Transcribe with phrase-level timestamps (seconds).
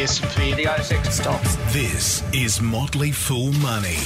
[0.00, 1.56] the S&P, the ASX Stocks.
[1.74, 3.98] This is Motley Fool Money.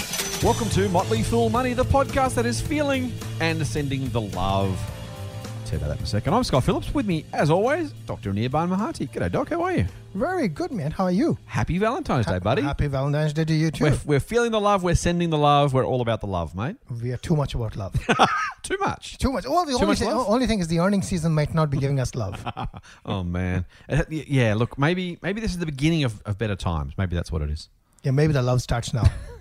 [0.43, 4.77] Welcome to Motley Fool Money, the podcast that is feeling and sending the love.
[5.75, 6.33] You about that in a second.
[6.35, 6.95] I'm Scott Phillips.
[6.95, 8.33] With me, as always, Dr.
[8.33, 9.11] Nirban Mahati.
[9.11, 9.49] G'day, Doc.
[9.49, 9.87] How are you?
[10.15, 10.93] Very good, man.
[10.93, 11.37] How are you?
[11.47, 12.63] Happy Valentine's Day, buddy.
[12.63, 13.83] Happy Valentine's Day to you too.
[13.87, 14.85] We're, we're feeling the love.
[14.85, 15.75] We're sending the love.
[15.75, 16.77] We're all about the love, mate.
[17.03, 17.93] we are too much about love.
[18.63, 19.19] Too much.
[19.19, 19.45] too much.
[19.47, 20.27] Well, the only much love?
[20.27, 22.43] only thing is the earnings season might not be giving us love.
[23.05, 23.67] Oh man.
[23.91, 24.55] Uh, Yeah.
[24.55, 26.95] Look, maybe maybe this is the beginning of, of better times.
[26.97, 27.69] Maybe that's what it is.
[28.05, 29.03] yeah, maybe the love starts now.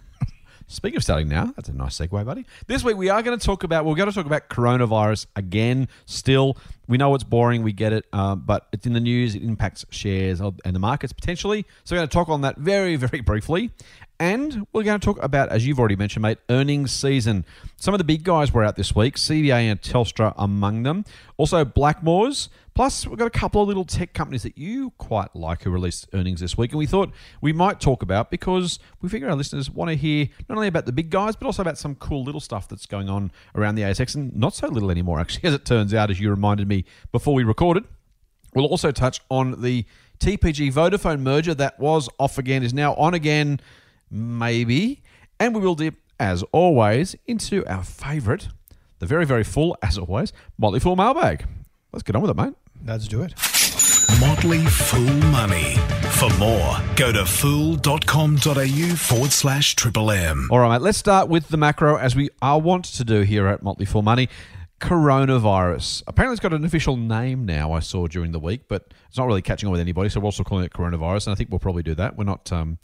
[0.67, 2.45] Speaking of starting now, that's a nice segue, buddy.
[2.67, 5.87] This week we are going to talk about we're going to talk about coronavirus again.
[6.05, 9.35] Still, we know it's boring, we get it, um, but it's in the news.
[9.35, 11.65] It impacts shares and the markets potentially.
[11.83, 13.71] So we're going to talk on that very, very briefly,
[14.19, 17.45] and we're going to talk about, as you've already mentioned, mate, earnings season.
[17.75, 21.03] Some of the big guys were out this week, CBA and Telstra among them.
[21.37, 22.49] Also, Blackmores.
[22.75, 26.07] Plus, we've got a couple of little tech companies that you quite like who released
[26.13, 29.69] earnings this week, and we thought we might talk about because we figure our listeners
[29.69, 32.41] want to hear not only about the big guys, but also about some cool little
[32.41, 35.65] stuff that's going on around the ASX, and not so little anymore, actually, as it
[35.65, 37.83] turns out, as you reminded me before we recorded.
[38.55, 39.85] We'll also touch on the
[40.19, 43.59] TPG Vodafone merger that was off again, is now on again,
[44.13, 45.01] maybe.
[45.39, 48.47] And we will dip, as always, into our favourite,
[48.99, 51.45] the very, very full, as always, Motley Fool mailbag.
[51.91, 52.53] Let's get on with it, mate.
[52.85, 53.33] Let's do it.
[54.19, 55.75] Motley Fool Money.
[56.11, 60.47] For more, go to fool.com.au forward slash triple M.
[60.51, 60.81] All right, mate.
[60.81, 64.01] Let's start with the macro, as we are wont to do here at Motley Fool
[64.01, 64.29] Money.
[64.79, 66.03] Coronavirus.
[66.07, 67.73] Apparently, it's got an official name now.
[67.73, 70.09] I saw during the week, but it's not really catching on with anybody.
[70.09, 72.17] So we're also calling it coronavirus, and I think we'll probably do that.
[72.17, 72.51] We're not.
[72.51, 72.79] Um,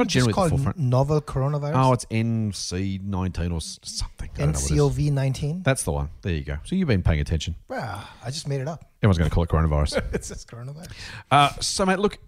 [0.00, 0.78] it's just generally at the called forefront.
[0.78, 1.72] novel coronavirus?
[1.74, 4.30] Oh, it's NC nineteen or something.
[4.34, 5.08] I don't know what it is.
[5.08, 5.62] NCOV 19?
[5.62, 6.08] That's the one.
[6.22, 6.56] There you go.
[6.64, 7.54] So you've been paying attention.
[7.68, 8.90] Well, I just made it up.
[9.02, 10.02] Everyone's going to call it coronavirus.
[10.14, 10.92] It's just coronavirus.
[11.30, 12.18] Uh, so, mate, look,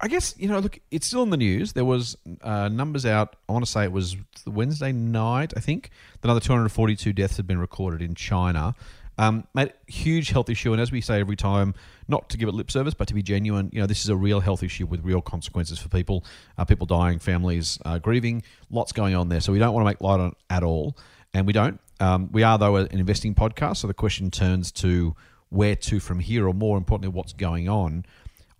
[0.00, 1.72] I guess, you know, look, it's still in the news.
[1.72, 5.90] There was uh, numbers out, I want to say it was Wednesday night, I think,
[6.22, 8.74] another 242 deaths had been recorded in China.
[9.20, 10.72] Um, mate, huge health issue.
[10.72, 11.74] And as we say every time,
[12.08, 14.16] not to give it lip service, but to be genuine, you know, this is a
[14.16, 16.24] real health issue with real consequences for people.
[16.56, 19.40] Uh, people dying, families uh, grieving, lots going on there.
[19.40, 20.96] So we don't want to make light on it at all.
[21.34, 21.78] And we don't.
[22.00, 23.76] Um, we are, though, an investing podcast.
[23.76, 25.14] So the question turns to
[25.50, 28.06] where to from here, or more importantly, what's going on.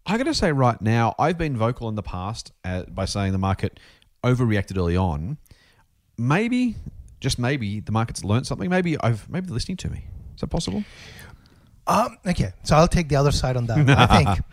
[0.04, 3.32] I got to say right now, I've been vocal in the past uh, by saying
[3.32, 3.80] the market
[4.22, 5.38] overreacted early on.
[6.18, 6.76] Maybe,
[7.18, 8.68] just maybe, the market's learned something.
[8.68, 10.04] Maybe I've maybe they're listening to me.
[10.40, 10.82] Is that possible?
[11.86, 13.76] Um, okay, so I'll take the other side on that.
[13.90, 14.44] I think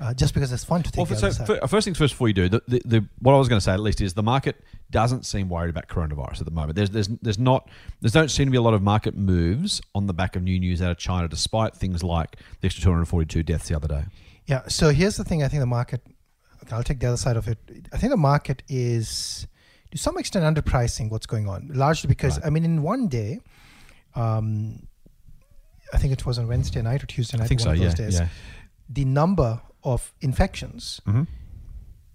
[0.00, 1.68] uh, just because it's fun to take Well, the so side.
[1.68, 3.72] first things first, before you do, the, the, the, what I was going to say
[3.72, 6.76] at least is the market doesn't seem worried about coronavirus at the moment.
[6.76, 7.68] There's there's there's not
[8.02, 10.60] there don't seem to be a lot of market moves on the back of new
[10.60, 14.04] news out of China, despite things like the extra 242 deaths the other day.
[14.46, 14.62] Yeah.
[14.68, 15.42] So here's the thing.
[15.42, 16.02] I think the market.
[16.62, 17.58] Okay, I'll take the other side of it.
[17.92, 19.48] I think the market is
[19.90, 22.46] to some extent underpricing what's going on, largely because Right.
[22.46, 23.40] I mean, in one day,
[24.14, 24.86] um,
[25.92, 27.44] I think it was on Wednesday night or Tuesday night.
[27.44, 27.70] I think one so.
[27.72, 28.28] of Yeah, those days, yeah.
[28.88, 31.26] The number of infections Mhm.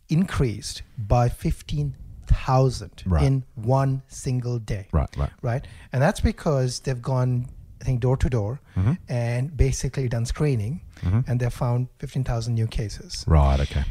[0.09, 1.95] increased by fifteen
[2.25, 3.23] thousand Right.
[3.23, 5.31] in one single day Right, right.
[5.41, 5.65] right?
[5.93, 7.47] And that's because they've gone,
[7.81, 8.93] I think, door to door Mm-hmm.
[9.07, 10.81] and basically done screening,
[11.27, 13.23] and they've found 15,000 new cases.
[13.27, 13.59] Right.
[13.61, 13.85] Okay.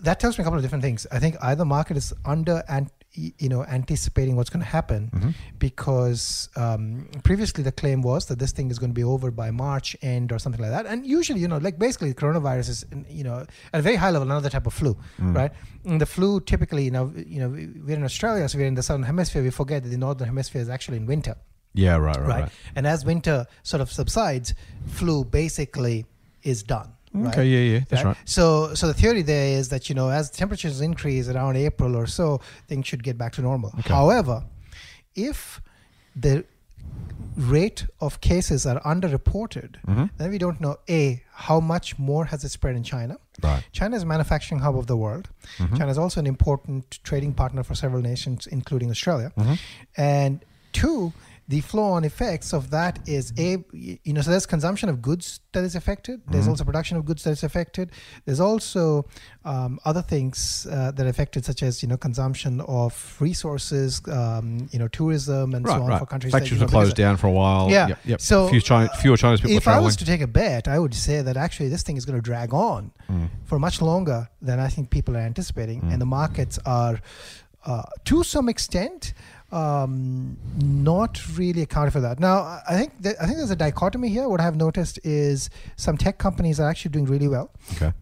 [0.00, 1.06] That tells me a couple of different things.
[1.12, 5.30] I think either market is under and you know anticipating what's going to happen Mm-hmm.
[5.58, 9.50] because um, previously the claim was that this thing is going to be over by
[9.50, 10.84] March end or something like that.
[10.86, 14.28] And usually, you know, like basically coronavirus is you know at a very high level
[14.30, 15.34] another type of flu, Mm.
[15.36, 15.52] right?
[15.84, 17.48] And the flu typically, you know, you know,
[17.86, 19.42] we're in Australia, so we're in the southern hemisphere.
[19.42, 21.36] We forget that the northern hemisphere is actually in winter
[21.74, 21.96] Yeah.
[21.96, 22.16] Right.
[22.16, 22.28] Right.
[22.28, 22.40] right?
[22.42, 22.52] right.
[22.76, 24.54] And as winter sort of subsides,
[24.86, 26.06] flu basically
[26.42, 26.88] is done.
[27.14, 27.32] Right?
[27.32, 27.46] Okay.
[27.46, 27.72] Yeah.
[27.78, 27.84] Yeah.
[27.88, 28.16] That's right.
[28.24, 32.06] So, so the theory there is that you know, as temperatures increase around April or
[32.06, 33.70] so, things should get back to normal.
[33.84, 34.44] However,
[35.14, 35.60] if
[36.16, 36.44] the
[37.36, 40.04] rate of cases are underreported, Mm-hmm.
[40.18, 43.16] then we don't know a how much more has it spread in China.
[43.42, 43.64] Right.
[43.72, 45.28] China is a manufacturing hub of the world.
[45.76, 49.32] China is also an important trading partner for several nations, including Australia.
[49.96, 51.12] And two,
[51.46, 55.62] the flow-on effects of that is a you know so there's consumption of goods that
[55.62, 56.22] is affected.
[56.30, 57.92] There's also production of goods that is affected.
[58.24, 59.04] There's also
[59.44, 64.68] um, other things uh, that are affected, such as you know consumption of resources, um,
[64.72, 65.76] you know tourism, and Right.
[65.76, 65.98] so on Right.
[65.98, 66.32] for countries.
[66.32, 67.70] that, Factories you know, were closed down for a while.
[67.70, 67.88] Yeah.
[67.88, 67.98] Yep.
[68.04, 68.20] yep.
[68.20, 70.94] So, few China, fewer Chinese people if I was to take a bet, I would
[70.94, 73.28] say that actually this thing is going to drag on Mm.
[73.44, 77.00] for much longer than I think people are anticipating, and the markets are,
[77.66, 79.12] uh, to some extent,
[79.54, 82.18] um, not really accounting for that.
[82.18, 84.28] Now, I- think that, I think there's a dichotomy here.
[84.28, 87.50] What I've noticed is some tech companies are actually doing really well.
[87.74, 87.92] okay.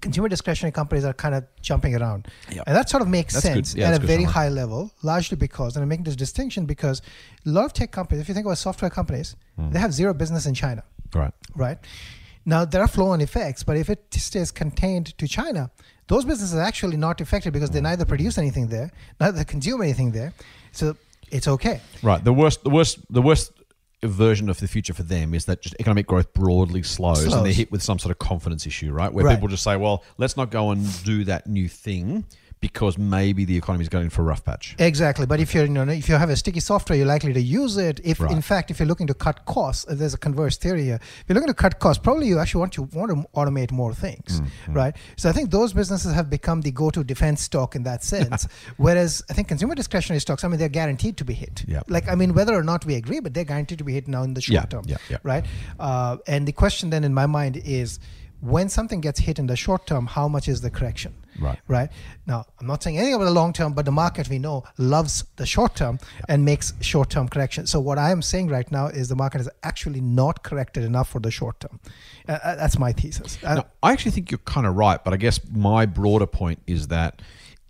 [0.00, 2.26] consumer discretionary companies are kind of jumping around.
[2.50, 2.64] Yep.
[2.66, 5.76] And that sort of makes That's sense Yeah, at a very high level, largely because,
[5.76, 7.00] and I'm making this distinction because
[7.46, 9.70] a lot of tech companies, if you think about software companies, Hmm.
[9.70, 10.82] they have zero business in China,
[11.14, 11.32] Right.
[11.54, 11.78] right?
[12.44, 14.00] Now, there are flow on effects, but if it
[14.30, 15.70] stays contained to China,
[16.08, 20.10] those businesses are actually not affected because they neither produce anything there, neither consume anything
[20.10, 20.32] there.
[20.74, 20.96] So
[21.30, 21.80] it's okay.
[22.02, 22.22] Right.
[22.22, 22.62] The worst.
[22.64, 22.98] The worst.
[23.10, 23.52] The worst
[24.02, 27.52] version of the future for them is that just economic growth broadly slows, and they're
[27.54, 29.10] hit with some sort of confidence issue, right?
[29.10, 29.34] Where Right.
[29.34, 32.24] people just say, "Well, let's not go and do that new thing
[32.68, 35.72] because maybe the economy is going for a rough patch." Exactly, but if you're, you
[35.78, 37.96] know, if you have a sticky software, you're likely to use it.
[38.12, 38.32] If, Right.
[38.38, 40.98] in fact, if you're looking to cut costs, uh, there's a converse theory here.
[41.20, 43.92] If you're looking to cut costs, probably you actually want to want to automate more
[44.06, 44.72] things, Mm-hmm.
[44.82, 44.94] right?
[45.16, 48.46] So I think those businesses have become the go-to defense stock in that sense.
[48.86, 51.64] whereas I think consumer discretionary stocks, I mean, they're guaranteed to be hit.
[51.66, 51.82] Yeah.
[51.96, 54.22] Like I mean, whether or not we agree, but they're guaranteed to be hit now
[54.22, 55.18] in the short Yeah, term, yeah, yeah.
[55.32, 55.44] right?
[55.78, 57.98] Uh, and the question then in my mind is,
[58.40, 61.14] when something gets hit in the short term, how much is the correction?
[61.40, 61.58] Right.
[61.68, 61.90] right?
[62.26, 65.24] Now, I'm not saying anything about the long term, but the market we know loves
[65.36, 65.98] the short term
[66.28, 67.70] and makes short term corrections.
[67.70, 71.08] So, what I am saying right now is the market is actually not corrected enough
[71.08, 71.80] for the short term.
[72.28, 73.38] Uh, Uh, that's my thesis.
[73.42, 76.88] Uh, I actually think you're kind of right, but I guess my broader point is
[76.88, 77.22] that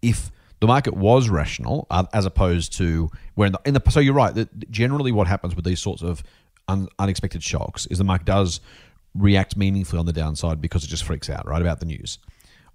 [0.02, 4.00] if the market was rational, uh, as opposed to where in the, in the so
[4.00, 6.22] you're right that generally what happens with these sorts of
[6.69, 8.60] un, unexpected shocks is the market does
[9.14, 12.19] react meaningfully on the downside because it just freaks out right about the news.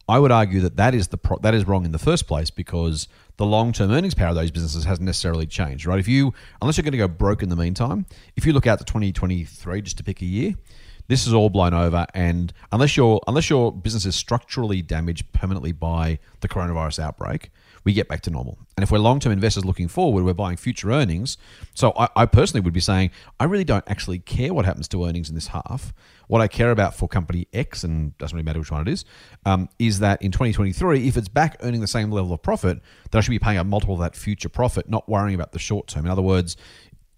[0.10, 2.50] I would argue that that is the pro- that is wrong in the first place
[2.50, 3.08] because
[3.38, 6.00] the long term earnings power of those businesses hasn't necessarily changed, right?
[6.00, 8.80] If you unless you're going to go broke in the meantime, if you look out
[8.80, 10.56] to 2023 just to pick a year,
[11.08, 15.72] this is all blown over and unless your unless your business is structurally damaged permanently
[15.72, 17.52] by the coronavirus outbreak
[17.84, 18.58] we get back to normal.
[18.76, 21.38] And if we're long-term investors looking forward we're buying future earnings.
[21.74, 25.06] So I, I personally would be saying i really don't actually care what happens to
[25.06, 25.94] earnings in this half.
[26.28, 29.06] What i care about for company x and doesn't really matter which one it is
[29.46, 32.82] um, is that in 2023 if it's back earning the same level of profit
[33.12, 35.60] then i should be paying a multiple of that future profit not worrying about the
[35.60, 36.06] short term.
[36.06, 36.58] In other words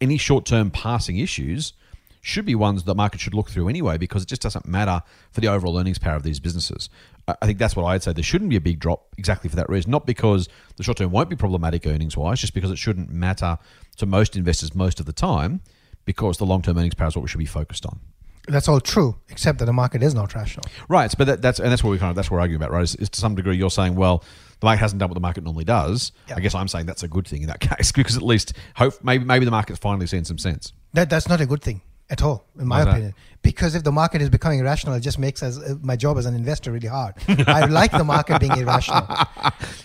[0.01, 1.73] any short-term passing issues
[2.21, 5.01] should be ones the market should look through anyway because it just doesn't matter
[5.31, 6.89] for the overall earnings power of these businesses.
[7.27, 8.13] I I think that's what I'd say.
[8.13, 9.91] There shouldn't be a big drop exactly for that reason.
[9.91, 13.57] Not because the short term won't be problematic earnings wise, just because it shouldn't matter
[13.97, 15.61] to most investors most of the time
[16.05, 17.99] because the long term earnings power is what we should be focused on.
[18.47, 20.65] that's all true, except that the market is not rational.
[20.87, 22.71] Right, but that, that's and that's what we kind of that's what we're arguing about,
[22.71, 22.83] right?
[22.83, 24.23] Is, is to some degree you're saying, well,
[24.59, 26.11] the market hasn't done what the market normally does.
[26.27, 26.35] Yeah.
[26.37, 29.03] I guess I'm saying that's a good thing in that case because at least hope
[29.03, 30.73] maybe maybe the market's finally seen some sense.
[30.93, 32.91] That, that's not a good thing at all, in my Why's that?
[32.91, 33.13] opinion.
[33.41, 36.27] Because if the market is becoming irrational, it just makes as, uh, my job as
[36.27, 37.15] an investor really hard.
[37.47, 39.07] I like the market being irrational.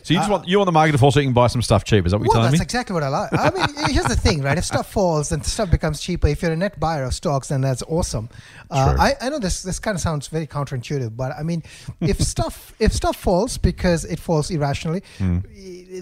[0.02, 1.62] So you just want you want the market to fall so you can buy some
[1.62, 2.04] stuff cheap?
[2.04, 2.64] Is that what you're Well, telling that's me?
[2.64, 3.30] exactly what I like.
[3.32, 4.58] I mean, here's the thing, right?
[4.58, 6.28] If stuff falls, then stuff becomes cheaper.
[6.28, 8.28] If you're a net buyer of stocks, then that's awesome.
[8.70, 11.62] Uh, I, I know this this kind of sounds very counterintuitive, but I mean,
[12.02, 15.38] if stuff if stuff falls because it falls irrationally, Hmm.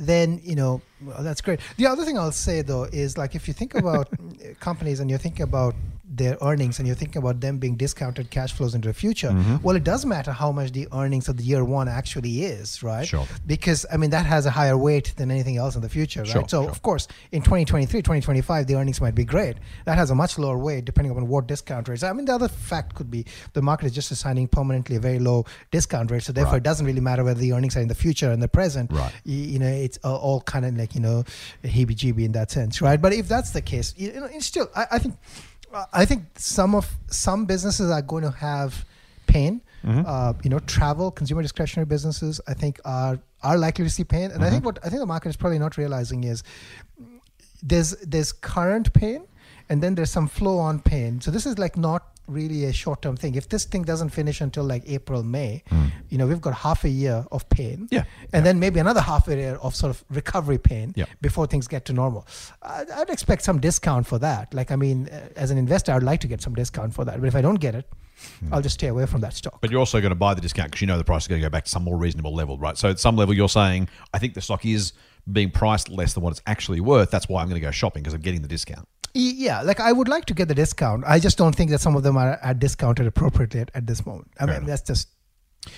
[0.00, 1.60] then you know well, that's great.
[1.76, 4.08] The other thing I'll say though is like if you think about
[4.58, 5.74] companies and you're thinking about
[6.16, 9.56] their earnings and you're thinking about them being discounted cash flows into the future, Mm-hmm.
[9.62, 13.06] well, it does matter how much the earnings of the year one actually is, right?
[13.06, 13.26] Sure.
[13.46, 16.28] Because I mean that has a higher weight than anything else in the future, right?
[16.30, 16.70] Sure, so sure.
[16.70, 19.56] of course, in 2023, 2025, the earnings might be great.
[19.86, 22.02] That has a much lower weight depending on what discount rates.
[22.02, 25.18] I mean, the other fact could be the market is just assigning permanently a very
[25.18, 26.58] low discount rate, so therefore Right.
[26.58, 28.92] it doesn't really matter whether the earnings are in the future and the present.
[28.92, 29.12] Right.
[29.26, 31.24] Y- You, know, it's all kind of like you know,
[31.64, 33.00] heebie-jeebie in that sense, right?
[33.00, 35.14] But if that's the case, you know, it's still, I, I think,
[35.92, 38.84] I think some of some businesses are going to have
[39.26, 39.60] pain.
[39.84, 40.02] Mm-hmm.
[40.06, 44.30] Uh, you know, travel, consumer discretionary businesses, I think are are likely to see pain.
[44.30, 44.50] And I Mm-hmm.
[44.52, 46.42] think what I think the market is probably not realizing is
[47.62, 49.26] there's there's current pain
[49.68, 51.20] and then there's some flow on pain.
[51.20, 53.34] So this is like not really a short term thing.
[53.34, 55.62] If this thing doesn't finish until like April, May,
[56.08, 57.80] you know, we've got half a year of pain.
[57.84, 57.88] Mm.
[57.90, 58.04] Yeah.
[58.32, 61.04] And then maybe another half a year of sort of recovery pain Yeah.
[61.20, 62.26] before things get to normal.
[62.62, 64.54] I'd, I'd expect some discount for that.
[64.54, 67.20] Like, I mean, uh, as an investor, I'd like to get some discount for that.
[67.20, 67.88] But if I don't get it,
[68.52, 69.60] I'll just stay away from that stock.
[69.60, 71.40] But you're also going to buy the discount because you know the price is going
[71.40, 72.78] to go back to some more reasonable level, right?
[72.78, 74.92] So at some level, you're saying, I think the stock is
[75.30, 77.10] being priced less than what it's actually worth.
[77.10, 78.86] That's why I'm going to go shopping because I'm getting the discount.
[79.14, 81.04] Yeah, like I would like to get the discount.
[81.06, 84.04] I just don't think that some of them are, are discounted appropriately at, at this
[84.04, 84.30] moment.
[84.40, 84.66] I mean, enough.
[84.66, 85.08] that's just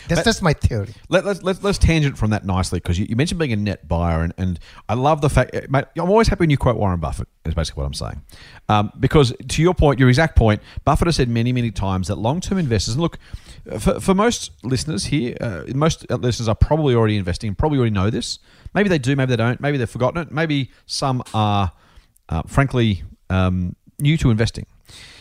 [0.09, 0.89] that's But- just my theory.
[1.09, 3.87] Let, let's, let's, let's tangent from that nicely because you, you mentioned being a net
[3.87, 6.99] buyer, and, and I love the fact, mate, I'm always happy when you quote Warren
[6.99, 8.23] Buffett, is basically what I'm saying.
[8.69, 12.17] Um, because to your point, your exact point, Buffett has said many, many times that
[12.17, 13.19] long term investors, and look,
[13.79, 18.11] for, for most listeners here, uh, most listeners are probably already investing, probably already know
[18.11, 18.39] this.
[18.75, 21.71] Maybe they do, maybe they don't, maybe they've forgotten it, maybe some are,
[22.29, 24.67] uh, frankly, um, new to investing.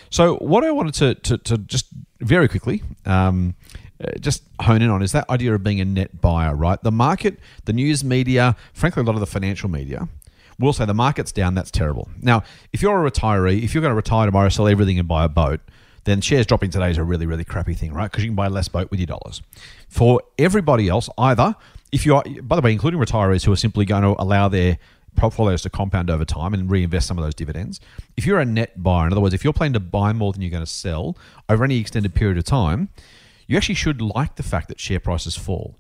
[0.10, 1.88] So, what I wanted to, to, to just
[2.20, 3.56] very quickly um,
[4.04, 6.82] uh, just hone in on is that idea of being a net buyer, right?
[6.82, 10.08] The market, the news media, frankly, a lot of the financial media
[10.60, 12.10] will say the market's down, that's terrible.
[12.22, 15.26] Now, if you're a retiree, if you're going to retire tomorrow, sell everything and buy
[15.26, 15.60] a boat,
[16.06, 18.12] then shares dropping today is a really, really crappy thing, right?
[18.12, 19.42] Because you can buy less boat with your dollars.
[19.90, 21.56] For everybody else, either,
[21.92, 24.78] if you are, by the way, including retirees who are simply going to allow their
[25.16, 27.80] portfolios to compound over time and reinvest some of those dividends.
[28.18, 30.42] If you're a net buyer, in other words, if you're planning to buy more than
[30.42, 31.18] you're going to sell
[31.50, 32.90] over any extended period of time,
[33.48, 35.76] you actually should like the fact that share prices fall.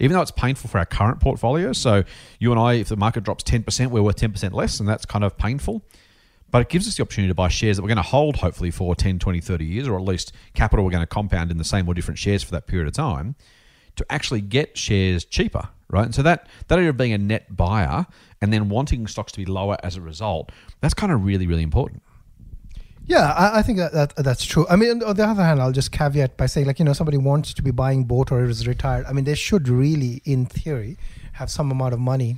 [0.00, 2.02] Even though it's painful for our current portfolio, so
[2.38, 5.24] you and I, if the market drops 10%, we're worth 10% less, and that's kind
[5.24, 5.82] of painful.
[6.50, 8.70] But it gives us the opportunity to buy shares that we're going to hold hopefully
[8.70, 11.64] for 10, 20, 30 years, or at least capital we're going to compound in the
[11.64, 13.34] same or different shares for that period of time
[13.96, 16.04] to actually get shares cheaper, right?
[16.04, 18.06] And so that, that idea of being a net buyer
[18.44, 21.62] and then wanting stocks to be lower as a result, that's kind of really, really
[21.62, 22.02] important.
[23.06, 24.66] Yeah, I, I think that, that that's true.
[24.68, 27.16] I mean, on the other hand, I'll just caveat by saying, like, you know, somebody
[27.18, 29.04] wants to be buying boat or is retired.
[29.06, 30.96] I mean, they should really, in theory,
[31.32, 32.36] have some amount of money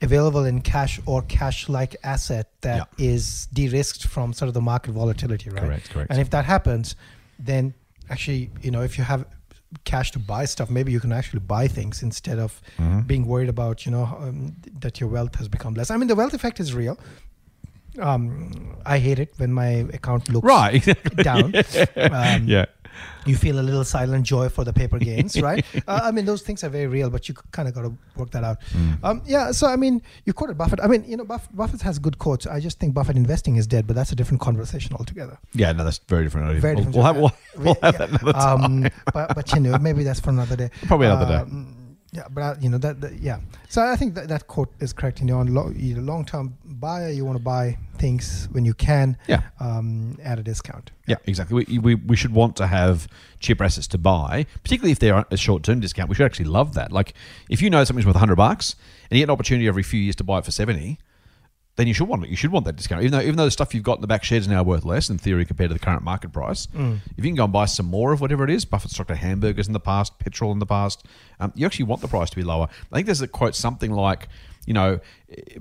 [0.00, 3.04] available in cash or cash-like asset that Yeah.
[3.14, 5.62] is de-risked from sort of the market volatility, right?
[5.62, 6.10] Correct, correct.
[6.10, 6.96] And if that happens,
[7.38, 7.74] then
[8.10, 9.24] actually, you know, if you have
[9.84, 13.00] cash to buy stuff, maybe you can actually buy things instead of Mm-hmm.
[13.02, 15.90] being worried about, you know, um, that your wealth has become less.
[15.90, 16.98] I mean, the wealth effect is real.
[17.98, 21.22] Um, I hate it when my account looks Right, exactly.
[21.24, 21.52] down.
[21.96, 22.64] Um, yeah.
[23.26, 25.64] You feel a little silent joy for the paper gains, right?
[25.88, 28.30] uh, I mean, those things are very real, but you kind of got to work
[28.32, 28.60] that out.
[28.72, 28.98] Mm.
[29.04, 29.52] Um, yeah.
[29.52, 30.80] So, I mean, you quoted Buffett.
[30.80, 32.46] I mean, you know, Buff- Buffett has good quotes.
[32.46, 35.38] I just think Buffett investing is dead, but that's a different conversation altogether.
[35.54, 36.60] Yeah, no, that's very different.
[36.60, 36.96] Very we'll, different.
[36.96, 38.06] We'll have, we'll, we'll have Yeah.
[38.06, 38.64] that another time.
[38.84, 40.70] Um, but, but you know, maybe that's for another day.
[40.86, 41.52] Probably another day.
[42.14, 43.14] Yeah, but uh, you know that, that.
[43.20, 43.40] Yeah.
[43.70, 45.20] So I think that, that quote is correct.
[45.20, 48.74] You know, on lo- you're a long-term buyer, you want to buy things when you
[48.74, 49.16] can.
[49.28, 49.40] Yeah.
[49.60, 50.90] Um, at a discount.
[51.06, 51.64] Yeah, exactly.
[51.66, 53.08] We, we, we should want to have
[53.40, 56.10] cheaper assets to buy, particularly if they're a short term discount.
[56.10, 56.92] We should actually love that.
[56.92, 57.14] Like,
[57.48, 58.76] if you know something's worth 100 bucks
[59.10, 60.98] and you get an opportunity every few years to buy it for 70,
[61.76, 62.28] then you should want it.
[62.30, 63.00] You should want that discount.
[63.02, 64.84] Even though, even though the stuff you've got in the back shed is now worth
[64.84, 66.98] less in theory compared to the current market price, Mm.
[67.16, 69.20] if you can go and buy some more of whatever it is, Buffett's talked about
[69.22, 71.06] hamburgers in the past, petrol in the past,
[71.40, 72.68] um, you actually want the price to be lower.
[72.92, 74.28] I think there's a quote something like,
[74.66, 75.00] you know,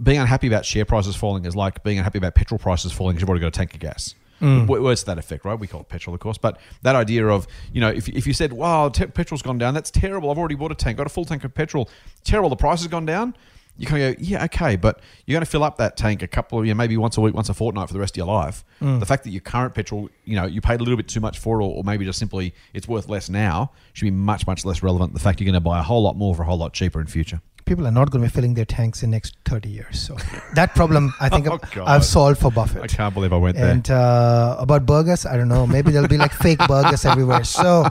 [0.04, 3.22] being unhappy about share prices falling is like being unhappy about petrol prices falling because
[3.22, 4.14] you've already got a tank of gas.
[4.42, 4.62] Mm.
[4.68, 5.58] W- Words to that effect, right?
[5.58, 6.38] We call it petrol, of course.
[6.38, 9.74] But that idea of, you know, if, if you said, wow, te- petrol's gone down,
[9.76, 10.30] that's terrible.
[10.32, 11.90] I've already bought a tank, got a full tank of petrol.
[12.24, 13.36] Terrible, the price has gone down.
[13.78, 16.28] You kind of go, yeah, okay, but you're going to fill up that tank a
[16.28, 18.18] couple of, you know, maybe once a week, once a fortnight for the rest of
[18.18, 18.64] your life.
[18.80, 19.00] Mm.
[19.00, 21.40] The fact that your current petrol, you know, you paid a little bit too much
[21.40, 24.66] for it, or, or maybe just simply it's worth less now, should be much, much
[24.66, 25.14] less relevant.
[25.14, 27.02] The fact you're going to buy a whole lot more for a whole lot cheaper
[27.02, 27.42] in future.
[27.72, 29.98] People are not going to be filling their tanks in the next 30 years.
[29.98, 30.18] So
[30.56, 31.48] that problem, I think,
[31.78, 32.84] Oh, I've- solved for Buffett.
[32.84, 33.70] I can't believe I went there.
[33.72, 35.66] And uh, about burgers, I don't know.
[35.66, 37.46] Maybe there'll be like fake burgers everywhere.
[37.46, 37.86] So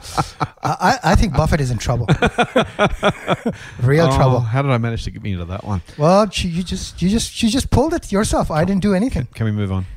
[0.61, 2.05] I, I think Buffett is in trouble.
[3.81, 4.39] Real Oh, trouble.
[4.41, 5.81] How did I manage to get me into that one?
[5.97, 8.51] Well, you, you just you just you just pulled it yourself.
[8.51, 9.27] I didn't do anything.
[9.33, 9.87] Can we move on,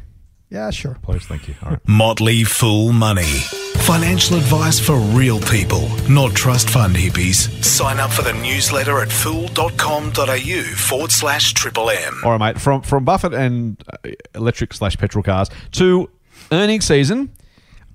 [0.54, 0.96] Yeah, sure.
[1.02, 1.24] please?
[1.24, 1.56] Thank you.
[1.64, 1.80] All right.
[1.88, 3.40] Motley Fool Money.
[3.82, 7.50] Financial advice for real people, not trust fund hippies.
[7.64, 12.20] Sign up for the newsletter at fool.com.au forward slash triple M.
[12.24, 12.60] All right, mate.
[12.60, 16.08] From from Buffett and uh, electric slash petrol cars to
[16.52, 17.32] earnings season.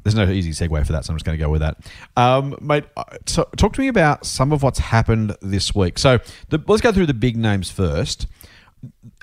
[0.04, 1.78] There's no easy segue for that, so I'm just going to go with that.
[2.18, 5.98] Um, mate, uh, so talk to me about some of what's happened this week.
[5.98, 8.28] So the, let's go through the big names first.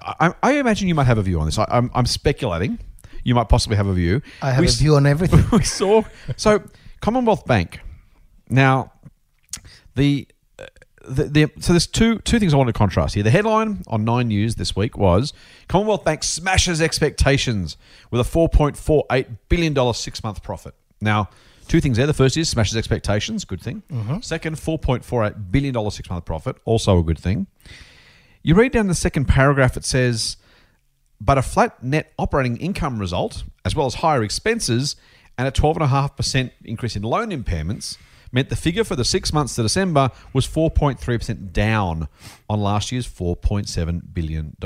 [0.02, 1.58] I, I imagine you might have a view on this.
[1.58, 2.78] I, I'm, I'm speculating.
[3.26, 4.22] You might possibly have a view.
[4.40, 5.44] I have We a view on everything.
[5.52, 6.02] we saw
[6.36, 6.62] so
[7.00, 7.80] Commonwealth Bank.
[8.48, 8.92] Now,
[9.96, 10.28] the,
[10.60, 10.66] uh,
[11.08, 13.24] the, the so there's two two things I want to contrast here.
[13.24, 15.32] The headline on Nine News this week was
[15.68, 17.76] Commonwealth Bank smashes expectations
[18.12, 20.74] with a 4.48 billion dollar six month profit.
[21.00, 21.28] Now,
[21.66, 22.06] two things there.
[22.06, 23.82] The first is smashes expectations, good thing.
[24.22, 27.48] Second, 4.48 billion dollar six month profit, also a good thing.
[28.44, 30.36] You read down the second paragraph, it says,
[31.20, 34.96] but a flat net operating income result, as well as higher expenses
[35.38, 37.98] and a 12.5% increase in loan impairments,
[38.32, 42.08] meant the figure for the six months to December was 4.3% down
[42.48, 44.56] on last year's $4.7 billion.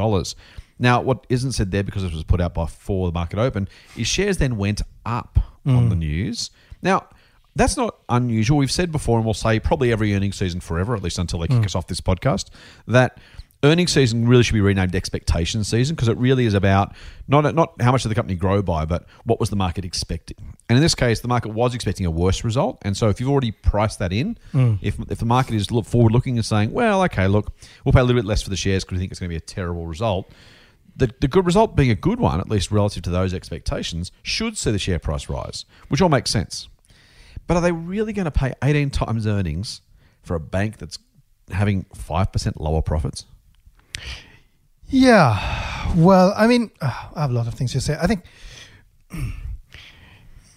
[0.78, 4.06] Now, what isn't said there because it was put out before the market open is
[4.06, 5.98] shares then went up on the mm.
[5.98, 6.50] news.
[6.80, 7.06] Now,
[7.54, 8.58] that's not unusual.
[8.58, 11.48] We've said before, and we'll say probably every earnings season forever, at least until they
[11.48, 11.66] kick mm.
[11.66, 12.46] us off this podcast,
[12.86, 13.18] that
[13.62, 16.94] earnings season really should be renamed expectation season because it really is about
[17.28, 20.56] not not how much did the company grow by, but what was the market expecting.
[20.68, 22.78] And in this case, the market was expecting a worse result.
[22.82, 24.78] And so, if you've already priced that in, mm.
[24.80, 27.52] if if the market is look forward looking and saying, well, okay, look,
[27.84, 29.32] we'll pay a little bit less for the shares because we think it's going to
[29.32, 30.30] be a terrible result.
[30.96, 34.58] The, the good result being a good one, at least relative to those expectations, should
[34.58, 36.68] see the share price rise, which all makes sense.
[37.46, 39.80] But are they really going to pay 18 times earnings
[40.22, 40.98] for a bank that's
[41.50, 43.24] having 5% lower profits?
[44.88, 45.94] Yeah.
[45.96, 47.96] Well, I mean, uh, I have a lot of things to say.
[48.00, 48.24] I think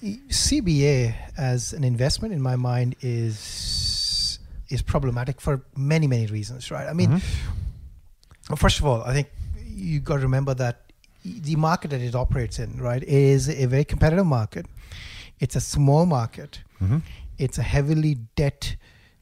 [0.03, 6.87] CBA as an investment in my mind is is problematic for many many reasons, right?
[6.87, 8.55] I mean, mm-hmm.
[8.55, 9.29] first of all, I think
[9.65, 10.91] you got to remember that
[11.23, 14.65] the market that it operates in, right, is a very competitive market.
[15.39, 16.61] It's a small market.
[16.81, 16.97] Mm-hmm.
[17.37, 18.75] It's a heavily debt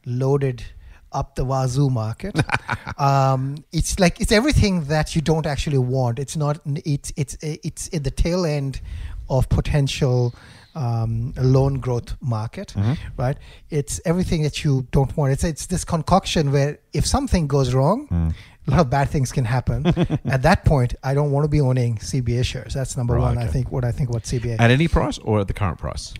[0.04, 0.64] loaded
[1.12, 2.38] up the wazoo market.
[2.98, 6.18] um, it's like it's everything that you don't actually want.
[6.18, 6.60] It's not.
[6.66, 8.80] It's it's it's at the tail end
[9.28, 10.34] of potential
[10.74, 12.94] um, loan growth market, mm-hmm.
[13.16, 13.36] right?
[13.70, 15.32] It's everything that you don't want.
[15.32, 18.34] It's it's this concoction where if something goes wrong, mm.
[18.66, 19.86] a lot of bad things can happen.
[20.26, 22.74] at that point, I don't want to be owning CBA shares.
[22.74, 23.38] That's number right, one.
[23.38, 23.46] Okay.
[23.46, 26.14] I think what I think what CBA at any price or at the current price.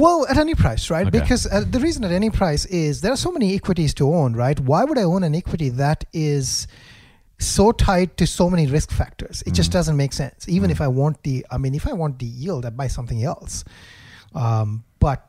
[0.00, 1.06] Well, at any price, right?
[1.06, 1.20] Okay.
[1.20, 4.34] Because uh, the reason at any price is there are so many equities to own,
[4.34, 4.58] right?
[4.58, 6.66] Why would I own an equity that is
[7.38, 9.42] so tied to so many risk factors?
[9.42, 9.56] It mm.
[9.56, 10.48] just doesn't make sense.
[10.48, 10.72] Even mm.
[10.72, 13.64] if I want the, I mean, if I want the yield, I buy something else.
[14.34, 15.28] Um, but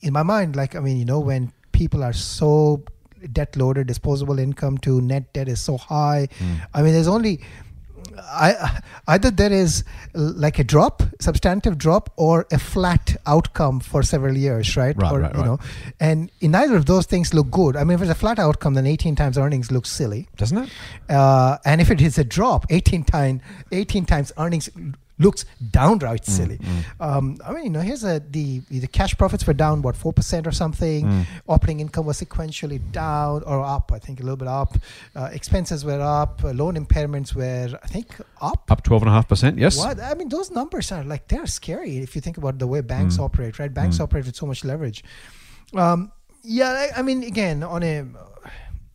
[0.00, 2.82] in my mind, like, I mean, you know, when people are so
[3.32, 6.28] debt loaded, disposable income to net debt is so high.
[6.38, 6.66] Mm.
[6.72, 7.40] I mean, there's only
[8.18, 14.36] I, either there is like a drop, substantive drop, or a flat outcome for several
[14.36, 14.96] years, right?
[14.96, 15.46] Right, or, right, you right.
[15.46, 15.58] know,
[16.00, 17.76] and in neither of those things look good.
[17.76, 20.70] I mean, if it's a flat outcome, then 18 times earnings looks silly, doesn't it?
[21.08, 23.40] Uh, and if it is a drop, 18 times
[23.72, 24.68] 18 times earnings
[25.18, 26.58] looks downright mm, silly.
[26.58, 29.96] Mm, Um, I mean, you know, here's a the the cash profits were down what
[29.96, 31.06] four percent or something.
[31.06, 31.26] Mm.
[31.48, 33.92] Operating income was sequentially down or up.
[33.92, 34.76] I think a little bit up.
[35.14, 36.42] Uh, expenses were up.
[36.44, 38.08] Uh, loan impairments were I think
[38.40, 38.70] up.
[38.70, 39.58] Up twelve and a half percent.
[39.58, 39.76] Yes.
[39.76, 42.80] What I mean, those numbers are like they're scary if you think about the way
[42.80, 43.24] banks mm.
[43.24, 43.58] operate.
[43.58, 44.02] Right, banks mm.
[44.02, 45.04] operate with so much leverage.
[45.74, 48.04] Um, yeah, I, I mean, again, on a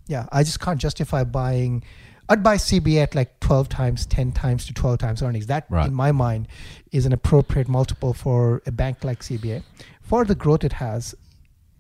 [0.08, 1.84] yeah, I just can't justify buying
[2.30, 5.48] I'd buy CBA at like 12 times, 10 times to 12 times earnings.
[5.48, 5.88] That, right.
[5.88, 6.48] in my mind,
[6.92, 9.64] is an appropriate multiple for a bank like CBA.
[10.02, 11.16] For the growth it has,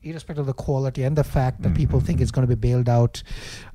[0.01, 1.77] irrespective of the quality and the fact that mm-hmm.
[1.77, 3.21] people think it's going to be bailed out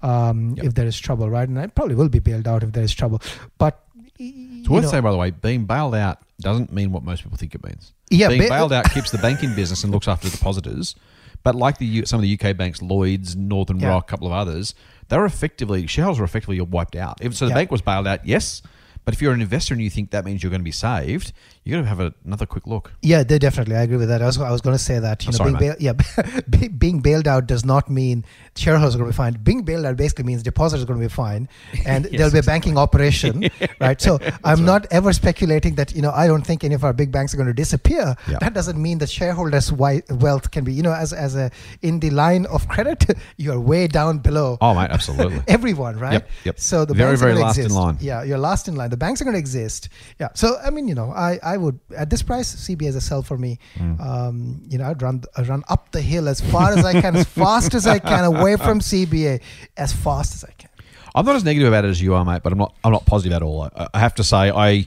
[0.02, 0.66] um, yep.
[0.66, 1.48] if there is trouble, right?
[1.48, 3.22] And it probably will be bailed out if there is trouble.
[3.58, 3.80] But
[4.18, 7.54] it's worth saying, by the way, being bailed out doesn't mean what most people think
[7.54, 7.92] it means.
[8.10, 10.94] Yeah, being ba- bailed out keeps the bank in business and looks after depositors.
[11.42, 13.88] But like the some of the UK banks, Lloyds, Northern yeah.
[13.88, 14.74] Rock, a couple of others,
[15.08, 17.20] they were effectively shareholders were effectively wiped out.
[17.34, 17.54] So the yeah.
[17.54, 18.62] bank was bailed out, yes,
[19.04, 21.32] but if you're an investor and you think that means you're going to be saved,
[21.64, 22.92] you got to have a, another quick look.
[23.00, 23.76] Yeah, they definitely.
[23.76, 24.20] I agree with that.
[24.20, 27.00] I was, I was going to say that you know, sorry, being bail, yeah, being
[27.00, 28.24] bailed out does not mean
[28.54, 29.32] shareholders are going to be fine.
[29.42, 31.48] Being bailed out basically means depositors are going to be fine,
[31.86, 33.48] and yes, there'll be a banking operation,
[33.80, 33.98] right?
[33.98, 34.60] So I'm right.
[34.60, 37.38] not ever speculating that you know I don't think any of our big banks are
[37.38, 38.14] going to disappear.
[38.28, 38.38] Yeah.
[38.40, 41.50] That doesn't mean that shareholders' wealth can be you know as as a
[41.80, 43.06] in the line of credit,
[43.38, 44.58] you're way down below.
[44.60, 45.40] Oh, mate, absolutely.
[45.48, 46.12] everyone, right?
[46.12, 46.60] Yep, yep.
[46.60, 47.74] So the very very last exist.
[47.74, 47.96] in line.
[48.00, 48.90] Yeah, you're last in line.
[48.90, 49.88] The banks are going to exist.
[50.20, 50.28] Yeah.
[50.34, 53.22] So I mean, you know, I I would at this price, CBA is a sell
[53.22, 53.58] for me.
[53.76, 54.00] Mm.
[54.00, 57.16] Um, you know, I'd run I'd run up the hill as far as I can,
[57.16, 59.40] as fast as I can, away from CBA,
[59.76, 60.70] as fast as I can.
[61.14, 63.06] I'm not as negative about it as you are, mate, but I'm not I'm not
[63.06, 63.62] positive at all.
[63.62, 64.86] I, I have to say, I,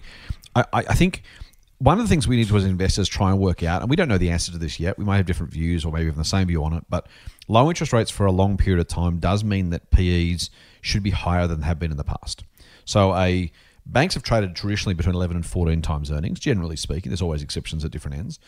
[0.56, 1.24] I I think
[1.80, 3.96] one of the things we need to as investors try and work out, and we
[3.96, 4.98] don't know the answer to this yet.
[4.98, 6.84] We might have different views, or maybe even the same view on it.
[6.90, 7.08] But
[7.48, 10.50] low interest rates for a long period of time does mean that PEs
[10.82, 12.44] should be higher than they have been in the past.
[12.86, 13.52] So a
[13.90, 17.10] Banks have traded traditionally between 11 and 14 times earnings, generally speaking.
[17.10, 18.40] There's always exceptions at different ends.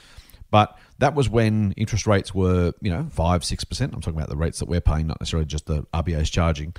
[0.52, 3.82] But that was when interest rates were, you know, 5 6%.
[3.82, 6.74] I'm talking about the rates that we're paying, not necessarily just the RBA is charging.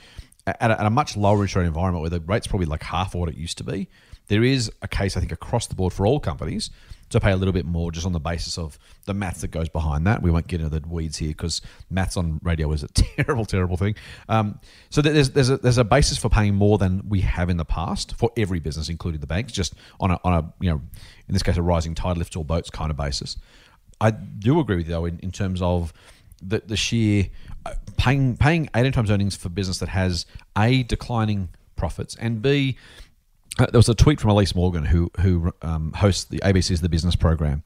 [0.47, 3.15] At a, at a much lower interest rate environment where the rate's probably like half
[3.15, 3.89] what it used to be,
[4.27, 6.71] there is a case, I think, across the board for all companies
[7.11, 9.69] to pay a little bit more just on the basis of the maths that goes
[9.69, 10.23] behind that.
[10.23, 13.77] We won't get into the weeds here because maths on radio is a terrible, terrible
[13.77, 13.97] thing.
[14.29, 17.57] Um, so there's there's a, there's a basis for paying more than we have in
[17.57, 20.81] the past for every business, including the banks, just on a on a you know
[21.29, 23.37] in this case a rising tide lifts all boats kind of basis.
[24.01, 25.93] I do agree with you though in, in terms of
[26.41, 27.29] the the sheer
[27.67, 32.77] uh, paying paying 18 times earnings for business that has a declining profits and b
[33.67, 37.17] there was a tweet from Elysse Morgan, who who um, hosts the ABC's The Business
[37.17, 37.63] Program,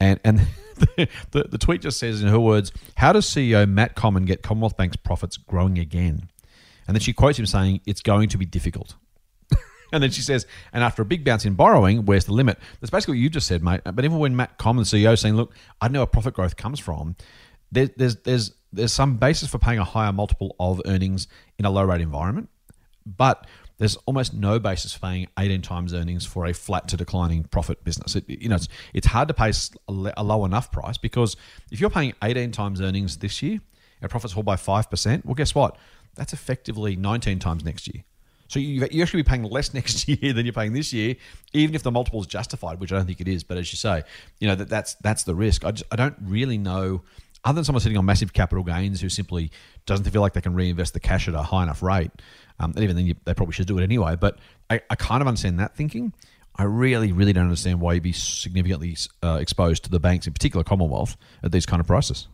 [0.00, 0.40] and and
[0.76, 4.42] the, the, the tweet just says in her words, "How does CEO Matt Comyn get
[4.42, 6.28] Commonwealth Bank's profits growing again?"
[6.86, 8.94] And then she quotes him saying, "It's going to be difficult."
[9.92, 12.90] and then she says, "And after a big bounce in borrowing, where's the limit?" That's
[12.90, 13.80] basically what you just said, mate.
[13.84, 17.16] But even when Matt the CEO, saying, "Look, I know where profit growth comes from,"
[17.72, 21.26] there, there's there's there's some basis for paying a higher multiple of earnings
[21.58, 22.48] in a low rate environment,
[23.06, 23.46] but
[23.78, 27.82] there's almost no basis for paying 18 times earnings for a flat to declining profit
[27.84, 28.16] business.
[28.16, 29.52] It, you know, it's, it's hard to pay
[29.88, 31.36] a low enough price because
[31.70, 33.60] if you're paying 18 times earnings this year,
[34.00, 35.76] and profits fall by 5%, well, guess what?
[36.14, 38.04] That's effectively 19 times next year.
[38.48, 41.16] So you you actually be paying less next year than you're paying this year,
[41.52, 43.44] even if the multiple is justified, which I don't think it is.
[43.44, 44.02] But as you say,
[44.40, 45.64] you know that that's that's the risk.
[45.64, 47.02] I just, I don't really know,
[47.48, 49.50] other than someone sitting on massive capital gains who simply
[49.86, 52.10] doesn't feel like they can reinvest the cash at a high enough rate.
[52.60, 54.16] Um, and even then, you, they probably should do it anyway.
[54.16, 56.12] But I, I kind of understand that thinking.
[56.56, 60.34] I really, really don't understand why you'd be significantly uh, exposed to the banks, in
[60.34, 62.28] particular Commonwealth, at these kind of prices.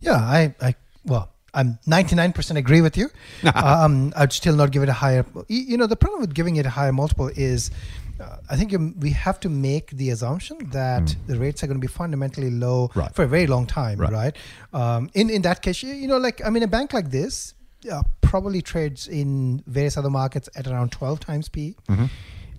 [0.00, 0.74] Yeah, I, I
[1.06, 3.08] well, I'm 99% agree with you.
[3.54, 5.24] um, I'd still not give it a higher.
[5.48, 7.70] You you know, the problem with giving it a higher multiple is,
[8.20, 11.86] uh, I think we have to make the assumption that the rates are going to
[11.88, 12.90] be fundamentally low.
[12.94, 13.14] Right.
[13.14, 14.12] for a very long time, Right.
[14.12, 14.36] right?
[14.72, 17.54] Um, in in that case, you, know, like I mean, a bank like this
[17.90, 21.76] uh, probably trades in various other markets at around 12 times P.
[21.88, 22.06] Mm-hmm.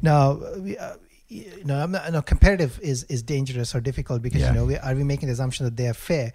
[0.01, 0.95] Now, uh, we, uh,
[1.27, 4.49] you know, I'm not, no, comparative is is dangerous or difficult because Yeah.
[4.49, 6.31] you know, we, are we making the assumption that they are fair?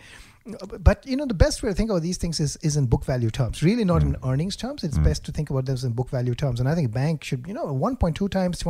[0.81, 3.05] But you know, the best way to think about these things is is in book
[3.05, 3.63] value terms.
[3.63, 4.83] Really, not in earnings terms.
[4.83, 6.61] It's best to think about them in book value terms.
[6.61, 8.63] And I think a bank should, you know, 1.2 times,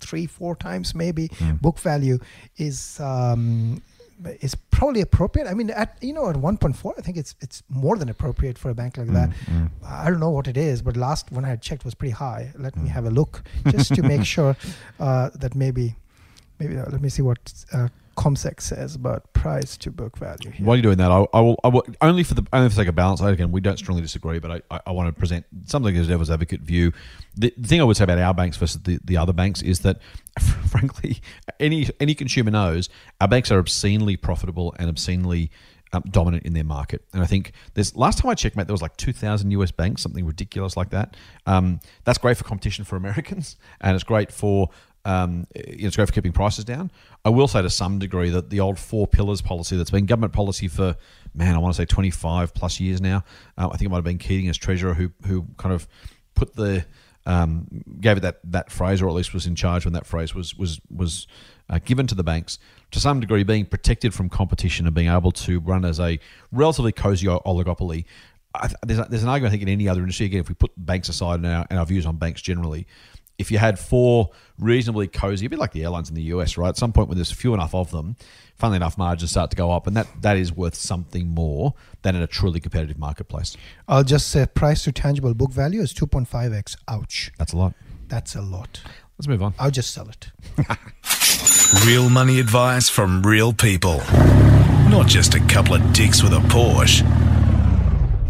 [0.00, 1.30] 1.3, 4 times maybe
[1.60, 2.18] book value
[2.56, 3.00] is.
[3.00, 3.82] Um,
[4.40, 5.46] is probably appropriate.
[5.46, 8.70] I mean, at you know, at 1.4, I think it's it's more than appropriate for
[8.70, 9.28] a bank like that.
[9.84, 12.50] I don't know what it is, but last one I had checked was pretty high.
[12.56, 14.56] Let me have a look just to make sure
[14.98, 15.96] uh, that maybe
[16.58, 20.50] maybe uh, let me see what uh, CommSec says about price to book value.
[20.50, 20.66] Here.
[20.66, 22.80] While you're doing that, I, I, will, I will only for the only for the
[22.82, 23.20] sake of balance.
[23.20, 26.62] Again, we don't strongly disagree, but I, I, want to present something as devil's advocate
[26.62, 26.92] view.
[27.36, 29.80] The, the thing I would say about our banks versus the, the other banks is
[29.80, 30.00] that,
[30.68, 31.20] frankly,
[31.60, 32.88] any any consumer knows
[33.20, 35.50] our banks are obscenely profitable and obscenely
[35.92, 37.02] um, dominant in their market.
[37.12, 40.02] And I think there's last time I checked, mate, there was like 2,000 US banks,
[40.02, 41.16] something ridiculous like that.
[41.46, 44.70] Um, that's great for competition for Americans, and it's great for
[45.06, 46.90] um, it's great for keeping prices down.
[47.24, 50.32] I will say to some degree that the old four pillars policy that's been government
[50.32, 50.96] policy for
[51.32, 53.22] man, I want to say 25 plus years now.
[53.56, 55.86] Uh, I think it might have been Keating as treasurer who who kind of
[56.34, 56.84] put the
[57.24, 57.66] um,
[58.00, 60.56] gave it that that phrase, or at least was in charge when that phrase was
[60.56, 61.28] was was
[61.70, 62.58] uh, given to the banks.
[62.90, 66.18] To some degree, being protected from competition and being able to run as a
[66.50, 68.06] relatively cozy oligopoly.
[68.84, 70.26] There's, there's an argument I think in any other industry.
[70.26, 72.86] Again, if we put banks aside and our, and our views on banks generally,
[73.38, 76.68] if you had four reasonably cozy, a bit like the airlines in the US, right?
[76.68, 78.16] At some point when there's few enough of them,
[78.56, 82.16] funnily enough, margins start to go up, and that, that is worth something more than
[82.16, 83.56] in a truly competitive marketplace.
[83.88, 86.76] I'll just say price to tangible book value is 2.5x.
[86.88, 87.30] Ouch.
[87.38, 87.74] That's a lot.
[88.08, 88.80] That's a lot.
[89.18, 89.54] Let's move on.
[89.58, 90.30] I'll just sell it.
[91.86, 93.98] Real money advice from real people.
[94.88, 97.02] Not just a couple of dicks with a Porsche.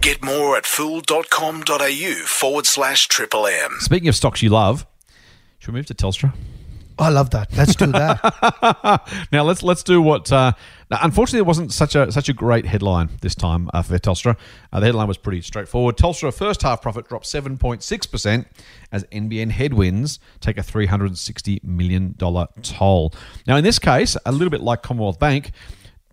[0.01, 3.77] Get more at fool.com.au forward slash triple M.
[3.81, 4.87] Speaking of stocks you love,
[5.67, 6.33] should we move to Telstra?
[6.97, 7.53] I love that.
[7.57, 9.29] Let's do that.
[9.33, 10.31] now let's let's do what.
[10.31, 10.53] Uh,
[10.93, 14.37] now, unfortunately, it wasn't such a such a great headline this time uh, for Telstra.
[14.73, 15.97] Uh, the headline was pretty straightforward.
[15.97, 18.47] Telstra first half profit dropped seven point six percent
[18.93, 23.13] as NBN headwinds take a three hundred and sixty million dollar toll.
[23.45, 25.51] Now, in this case, a little bit like Commonwealth Bank.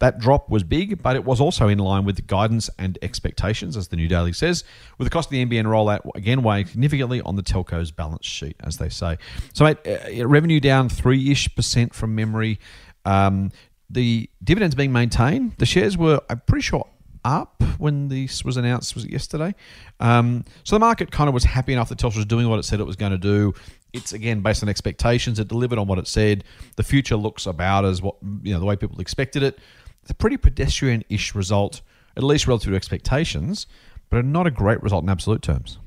[0.03, 3.87] That drop was big, but it was also in line with guidance and expectations, as
[3.87, 4.65] the New Daily says,
[4.97, 8.57] with the cost of the NBN rollout again weighing significantly on the telco's balance sheet,
[8.59, 9.17] as they say.
[9.53, 12.59] So, mate, uh, revenue down three ish percent from memory.
[13.05, 13.53] Um,
[13.89, 15.53] the dividends being maintained.
[15.57, 16.85] The shares were, I'm pretty sure,
[17.23, 18.95] up when this was announced.
[18.95, 19.55] Was it yesterday?
[20.01, 22.63] Um, so the market kind of was happy enough that Telstra was doing what it
[22.63, 23.53] said it was going to do.
[23.93, 25.39] It's again based on expectations.
[25.39, 26.43] It delivered on what it said.
[26.75, 29.59] The future looks about as what you know the way people expected it.
[30.03, 31.81] It's a pretty pedestrian-ish result,
[32.15, 33.67] at least relative to expectations,
[34.09, 35.79] but not a great result in absolute terms.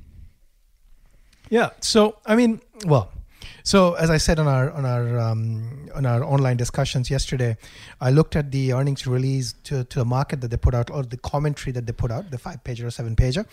[1.49, 1.69] yeah.
[1.81, 3.11] So I mean, well,
[3.63, 7.57] so as I said on our on our um, on our online discussions yesterday,
[8.01, 11.03] I looked at the earnings release to, to the market that they put out or
[11.03, 13.45] the commentary that they put out, the five pager or seven pager,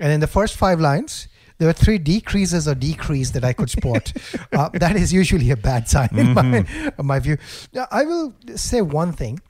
[0.00, 1.28] and in the first five lines.
[1.58, 4.14] There were three decreases or decrease that I could spot.
[4.54, 6.64] uh, that is usually a bad sign in my,
[6.98, 7.36] in my view.
[7.74, 9.40] Now, I will say one thing.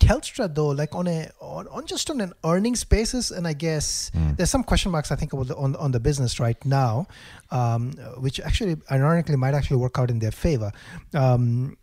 [0.00, 4.10] Telstra though, like on a on, on just on an earnings basis, and I guess
[4.36, 7.06] there's some question marks I think about the, on on the business right now,
[7.50, 10.72] um, which actually ironically might actually work out in their favor,
[11.12, 11.76] um,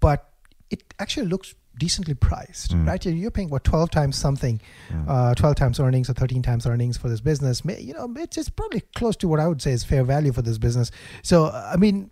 [0.00, 0.30] but
[0.70, 3.04] it actually looks decently priced, right?
[3.04, 4.60] You're, paying what 12 times something,
[5.06, 7.62] uh, 12 times earnings or 13 times earnings for this business.
[7.64, 10.40] You know, it's, it's probably close to what I would say is fair value for
[10.42, 10.90] this business.
[11.22, 12.10] So I mean,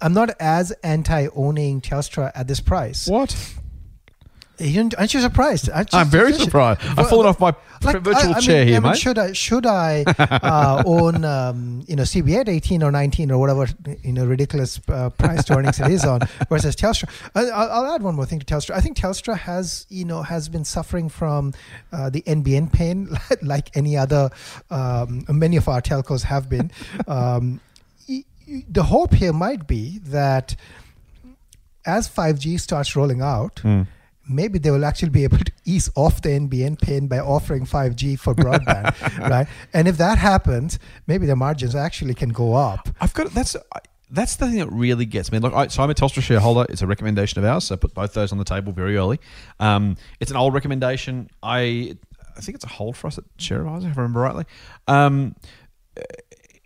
[0.00, 3.06] I'm not as anti owning Telstra at this price.
[3.06, 3.36] What?
[4.60, 5.68] Aren't you surprised?
[5.70, 6.80] Aren't you- I'm very surprised.
[6.96, 8.98] I've fallen off my like, virtual I- I chair mean- here, I mean, mate.
[8.98, 13.38] Should I should I uh, own um, you know CBA at 18 or 19 or
[13.38, 13.66] whatever
[14.02, 17.08] you know ridiculous uh, price to earnings it is on versus Telstra?
[17.34, 18.74] I, I'll, I'll add one more thing to Telstra.
[18.76, 21.52] I think Telstra has you know has been suffering from
[21.92, 23.08] uh, the NBN pain
[23.42, 24.30] like any other
[24.70, 26.70] um, many of our telcos have been.
[27.08, 27.60] Um,
[28.68, 30.54] the hope here might be that
[31.86, 33.62] as 5G starts rolling out,
[34.28, 38.18] maybe they will actually be able to ease off the NBN pain by offering 5G
[38.18, 39.46] for broadband, right?
[39.72, 42.88] And if that happens, maybe the margins actually can go up.
[43.00, 45.40] I've got that's I- that's the thing that really gets me.
[45.40, 46.66] Look, I, so I'm a Telstra shareholder.
[46.68, 47.64] It's a recommendation of ours.
[47.64, 49.18] So I put both those on the table very early.
[49.58, 51.30] Um, it's an old recommendation.
[51.42, 51.96] I
[52.36, 54.44] I think it's a hold for us at ShareAdvisor, if I remember rightly.
[54.86, 55.34] Um,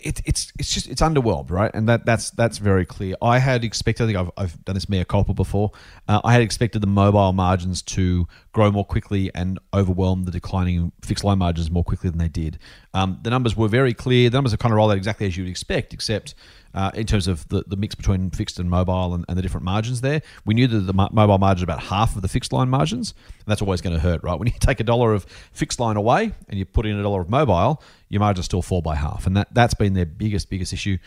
[0.01, 1.71] it, it's it's just it's underwhelmed, right?
[1.75, 3.17] And that that's that's very clear.
[3.21, 4.05] I had expected.
[4.05, 5.73] I think I've, I've done this mea culpa before.
[6.07, 10.93] Uh, I had expected the mobile margins to grow more quickly and overwhelm the declining
[11.03, 12.59] fixed line margins more quickly than they did.
[12.95, 14.31] Um, the numbers were very clear.
[14.31, 16.35] The numbers have kind of rolled out exactly as you would expect, except
[16.75, 19.65] uh, in terms of the, the mix between fixed and mobile and, and the different
[19.65, 20.23] margins there.
[20.45, 23.47] We knew that the mo- mobile margin about half of the fixed line margins, and
[23.47, 24.39] that's always going to hurt, right?
[24.39, 27.21] When you take a dollar of fixed line away and you put in a dollar
[27.21, 30.73] of mobile, your margins still fall by half, and that that's been their biggest biggest
[30.73, 30.99] issue.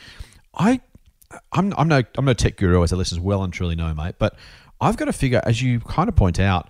[0.53, 0.81] I
[1.53, 4.15] I'm, I'm no I'm no tech guru as the listeners well and truly know, mate.
[4.17, 4.35] But
[4.79, 6.69] I've got to figure, as you kind of point out,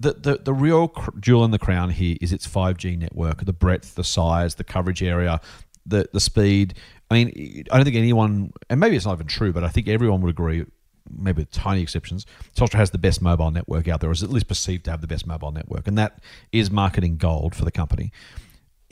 [0.00, 3.94] the the, the real jewel in the crown here is its 5G network, the breadth,
[3.94, 5.40] the size, the coverage area,
[5.86, 6.74] the the speed.
[7.10, 9.88] I mean, I don't think anyone, and maybe it's not even true, but I think
[9.88, 10.64] everyone would agree.
[11.10, 14.30] Maybe with tiny exceptions, Telstra has the best mobile network out there, or is at
[14.30, 16.20] least perceived to have the best mobile network, and that
[16.52, 18.12] is marketing gold for the company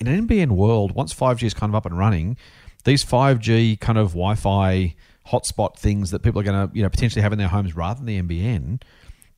[0.00, 2.36] in an NBN world, once 5G is kind of up and running,
[2.84, 4.94] these 5G kind of Wi-Fi
[5.28, 8.02] hotspot things that people are going to, you know, potentially have in their homes rather
[8.02, 8.82] than the NBN,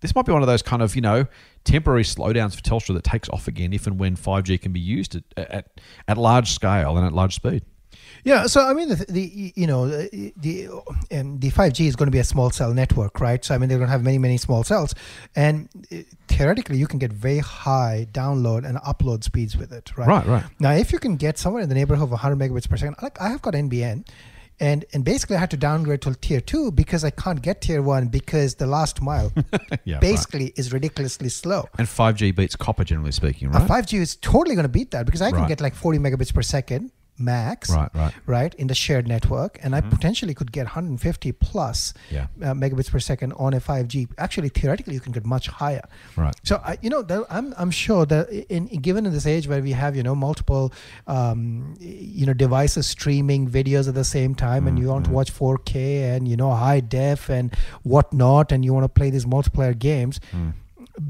[0.01, 1.27] this might be one of those kind of, you know,
[1.65, 5.17] temporary slowdowns for Telstra that takes off again if and when 5G can be used
[5.17, 7.65] at, at, at large scale and at large speed.
[8.25, 10.69] Yeah, so I mean, the, the you know the the,
[11.19, 13.45] um, the 5G is going to be a small cell network, right?
[13.45, 14.95] So I mean, they're going to have many many small cells,
[15.35, 15.97] and uh,
[16.29, 20.07] theoretically, you can get very high download and upload speeds with it, right?
[20.09, 20.45] Right, right.
[20.61, 23.21] Now, if you can get somewhere in the neighborhood of 100 megabits per second, like
[23.21, 24.07] I have got NBN.
[24.61, 27.83] And, and basically, I had to downgrade to tier two because I can't get tier
[27.83, 29.33] one because the last mile
[29.85, 30.01] Yeah, right.
[30.01, 31.69] basically is ridiculously slow.
[31.79, 33.69] And 5G beats copper, generally speaking, A right?
[33.69, 35.49] 5G is totally going to beat that because I can Right.
[35.49, 38.13] get like 40 megabits per second max, Right, right.
[38.27, 42.27] right, in the shared network, and I potentially could get 150 plus Yeah.
[42.43, 44.09] uh, megabits per second on a 5G.
[44.19, 45.83] Actually, theoretically, you can get much higher.
[46.17, 46.35] Right.
[46.43, 49.73] So I, you know, I'm I'm sure that in given in this age where we
[49.73, 50.73] have you know multiple,
[51.07, 55.17] um, you know, devices streaming videos at the same time, and you want to Mm-hmm.
[55.17, 59.27] watch 4K and you know high def and whatnot, and you want to play these
[59.27, 60.53] multiplayer games Mm.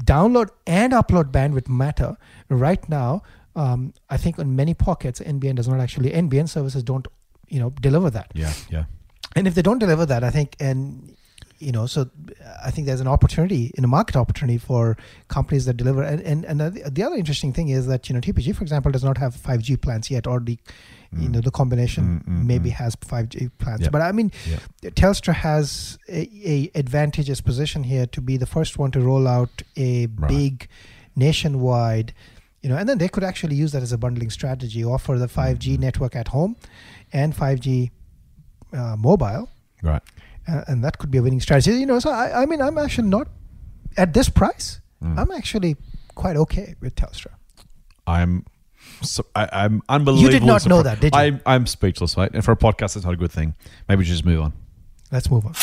[0.05, 2.15] download and upload bandwidth matter
[2.49, 3.21] right now
[3.55, 7.07] um, i think in many pockets nbn does not actually nbn services don't
[7.49, 8.85] you know deliver that Yeah, yeah.
[9.35, 11.15] and if they don't deliver that i think and
[11.59, 12.09] you know so
[12.65, 16.43] i think there's an opportunity in a market opportunity for companies that deliver and and,
[16.45, 19.17] and the, the other interesting thing is that you know tpg for example does not
[19.17, 20.57] have 5g plans yet or the
[21.21, 22.73] you know the combination Mm, mm, maybe mm.
[22.73, 23.91] has 5g plans Yep.
[23.91, 24.95] but i mean Yep.
[24.95, 26.21] telstra has a,
[26.53, 30.27] a advantageous position here to be the first one to roll out a Right.
[30.29, 30.67] big
[31.15, 32.13] nationwide
[32.63, 35.27] you know and then they could actually use that as a bundling strategy offer the
[35.27, 36.55] 5g network at home
[37.11, 37.91] and 5g
[38.73, 39.49] uh, mobile
[39.83, 40.01] Right.
[40.47, 41.73] uh, and that could be a winning strategy.
[41.73, 43.27] You know, so I, I mean, I'm actually not
[43.97, 44.79] at this price.
[45.03, 45.19] Mm.
[45.19, 45.75] I'm actually
[46.15, 47.31] quite okay with Telstra.
[48.07, 48.45] I'm
[49.01, 50.33] so, I, I'm unbelievable.
[50.33, 51.19] You did not know that, did you?
[51.19, 52.31] I'm, I'm speechless, mate.
[52.33, 53.55] And for a podcast, that's not a good thing.
[53.89, 54.53] Maybe we should just move on.
[55.11, 55.53] Let's move on.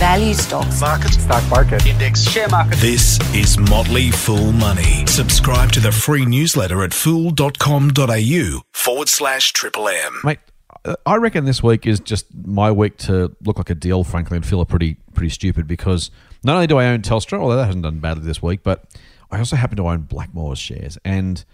[0.00, 0.80] Value stocks.
[0.80, 1.12] Market.
[1.12, 1.86] Stock market.
[1.86, 2.22] Index.
[2.22, 2.78] Share market.
[2.78, 5.04] This is Motley Fool Money.
[5.06, 10.20] Subscribe to the free newsletter at fool.com.au forward slash triple M.
[10.24, 10.38] mate.
[10.86, 14.38] uh, I reckon this week is just my week to look like a deal, frankly,
[14.38, 16.10] and feel pretty pretty stupid because
[16.42, 18.86] not only do I own Telstra, although that hasn't done badly this week, but
[19.30, 21.44] I also happen to own Blackmores shares, and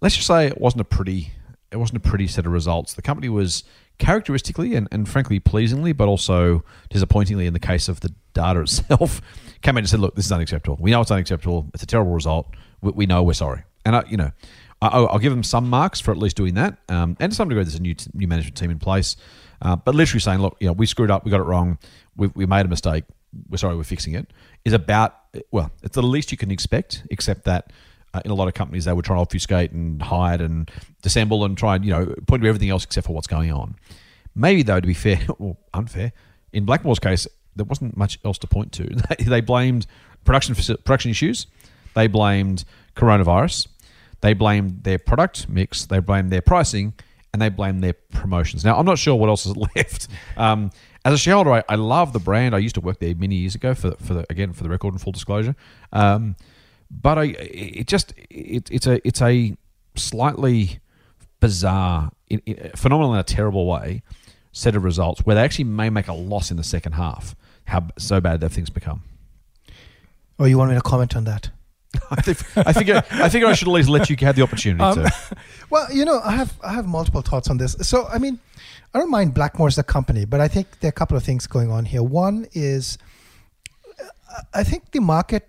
[0.00, 1.32] let's just say it wasn't a pretty
[1.72, 2.94] it wasn't a pretty set of results.
[2.94, 3.64] The company was
[4.02, 9.20] characteristically and, and frankly pleasingly, but also disappointingly in the case of the data itself,
[9.62, 10.76] came in and said, "Look, this is unacceptable.
[10.80, 11.70] We know it's unacceptable.
[11.72, 12.52] It's a terrible result.
[12.80, 14.32] We, we know we're sorry." And I, you know,
[14.80, 16.78] I, I'll I'll give them some marks for at least doing that.
[16.88, 19.16] Um, and to some degree, there's a new t- new management team in place,
[19.62, 21.24] uh, but literally saying, "Look, you know, we screwed up.
[21.24, 21.78] We got it wrong.
[22.16, 23.04] We, we made a mistake.
[23.48, 23.76] We're sorry.
[23.76, 24.32] We're fixing it."
[24.64, 25.16] Is about
[25.52, 27.72] well, it's the least you can expect, except that
[28.14, 30.70] uh, in a lot of companies they would try to obfuscate and hide and
[31.02, 33.76] dissemble and try and you know point to everything else except for what's going on.
[34.34, 36.12] Maybe though, to be fair or unfair,
[36.52, 38.84] in Blackmore's case, there wasn't much else to point to.
[39.18, 39.86] They, they blamed
[40.24, 41.46] production production issues.
[41.94, 42.64] They blamed
[42.96, 43.68] coronavirus.
[44.20, 45.86] They blamed their product mix.
[45.86, 46.94] They blamed their pricing,
[47.32, 48.64] and they blamed their promotions.
[48.64, 50.08] Now, I'm not sure what else is left.
[50.36, 50.70] Um,
[51.04, 52.54] as a shareholder, I, I love the brand.
[52.54, 54.94] I used to work there many years ago for for the, again for the record
[54.94, 55.56] and full disclosure.
[55.92, 56.36] Um,
[57.00, 59.56] but I, it just it, it's a it's a
[59.96, 60.80] slightly
[61.40, 64.02] bizarre, in, in, phenomenal in a terrible way
[64.52, 67.34] set of results where they actually may make a loss in the second half.
[67.64, 69.02] How so bad have things become?
[70.38, 71.50] Oh, you want me to comment on that?
[72.10, 74.82] I think I think I figure I should at least let you have the opportunity
[74.82, 75.36] Um, to.
[75.70, 77.76] Well, you know, I have I have multiple thoughts on this.
[77.80, 78.38] So, I mean,
[78.94, 81.22] I don't mind Blackmore as a company, but I think there are a couple of
[81.22, 82.02] things going on here.
[82.02, 82.98] One is,
[84.52, 85.48] I think the market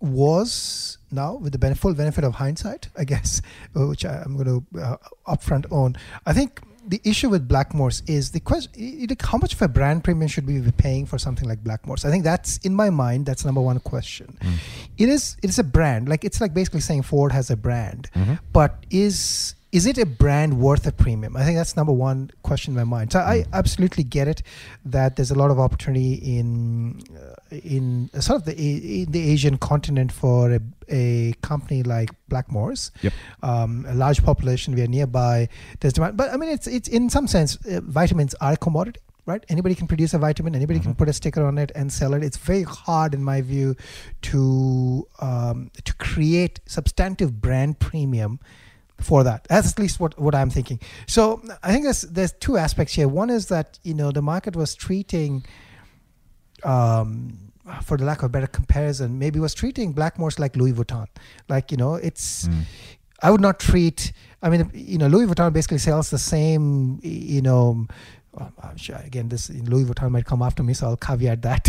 [0.00, 3.42] was now with the benef- full benefit of hindsight, I guess,
[3.76, 4.96] uh, which I, I'm going to uh,
[5.28, 5.96] upfront own.
[6.26, 8.72] I think the issue with Blackmores is the question:
[9.20, 12.04] how much of a brand premium should we be paying for something like Blackmores?
[12.04, 13.26] I think that's in my mind.
[13.26, 14.38] That's number one question.
[14.98, 15.36] It is.
[15.42, 16.08] It is a brand.
[16.08, 18.10] Like it's like basically saying Ford has a brand,
[18.52, 21.36] but is is it a brand worth a premium?
[21.36, 23.12] I think that's number one question in my mind.
[23.12, 24.42] So I absolutely get it
[24.84, 29.58] that there's a lot of opportunity in uh, in sort of the in the Asian
[29.58, 32.90] continent for a, a company like Blackmores.
[33.02, 33.12] Yep.
[33.42, 35.48] Um, a large population, we are nearby.
[35.80, 39.00] There's demand, but I mean, it's it's in some sense, uh, vitamins are a commodity.
[39.26, 40.56] Right, anybody can produce a vitamin.
[40.56, 42.24] Anybody can put a sticker on it and sell it.
[42.24, 43.76] It's very hard, in my view,
[44.22, 48.40] to um, to create substantive brand premium
[49.00, 49.44] for that.
[49.44, 50.80] That's at least what, what I'm thinking.
[51.06, 53.08] So I think there's there's two aspects here.
[53.08, 55.44] One is that you know the market was treating,
[56.64, 57.36] um,
[57.82, 61.06] for the lack of a better comparison, maybe was treating Blackmores like Louis Vuitton.
[61.48, 62.48] Like you know, it's.
[63.22, 64.12] I would not treat.
[64.42, 67.00] I mean, you know, Louis Vuitton basically sells the same.
[67.02, 67.86] You know.
[68.38, 71.68] Um, I'm sure again, this Louis Vuitton might come after me, so I'll caveat that.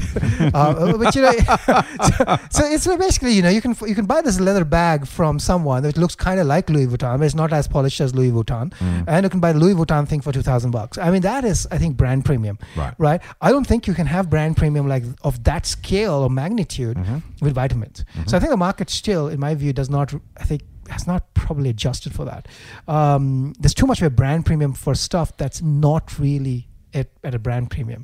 [0.54, 1.32] uh, but you know,
[2.12, 5.39] so, so it's basically you know you can you can buy this leather bag from
[5.39, 8.30] someone that looks kind of like Louis Vuitton, but it's not as polished as Louis
[8.32, 8.74] Vuitton,
[9.08, 11.00] and you can buy the Louis Vuitton thing for two thousand bucks.
[11.00, 12.93] I mean, that is I think brand premium, Right.
[13.00, 13.21] Right.
[13.41, 16.97] I don't think you can have brand premium like of that scale or magnitude
[17.41, 18.06] with vitamins.
[18.28, 20.13] So I think the market still, in my view, does not.
[20.38, 22.47] I think has not probably adjusted for that.
[22.88, 27.34] Um, there's too much of a brand premium for stuff that's not really at, at
[27.34, 28.04] a brand premium.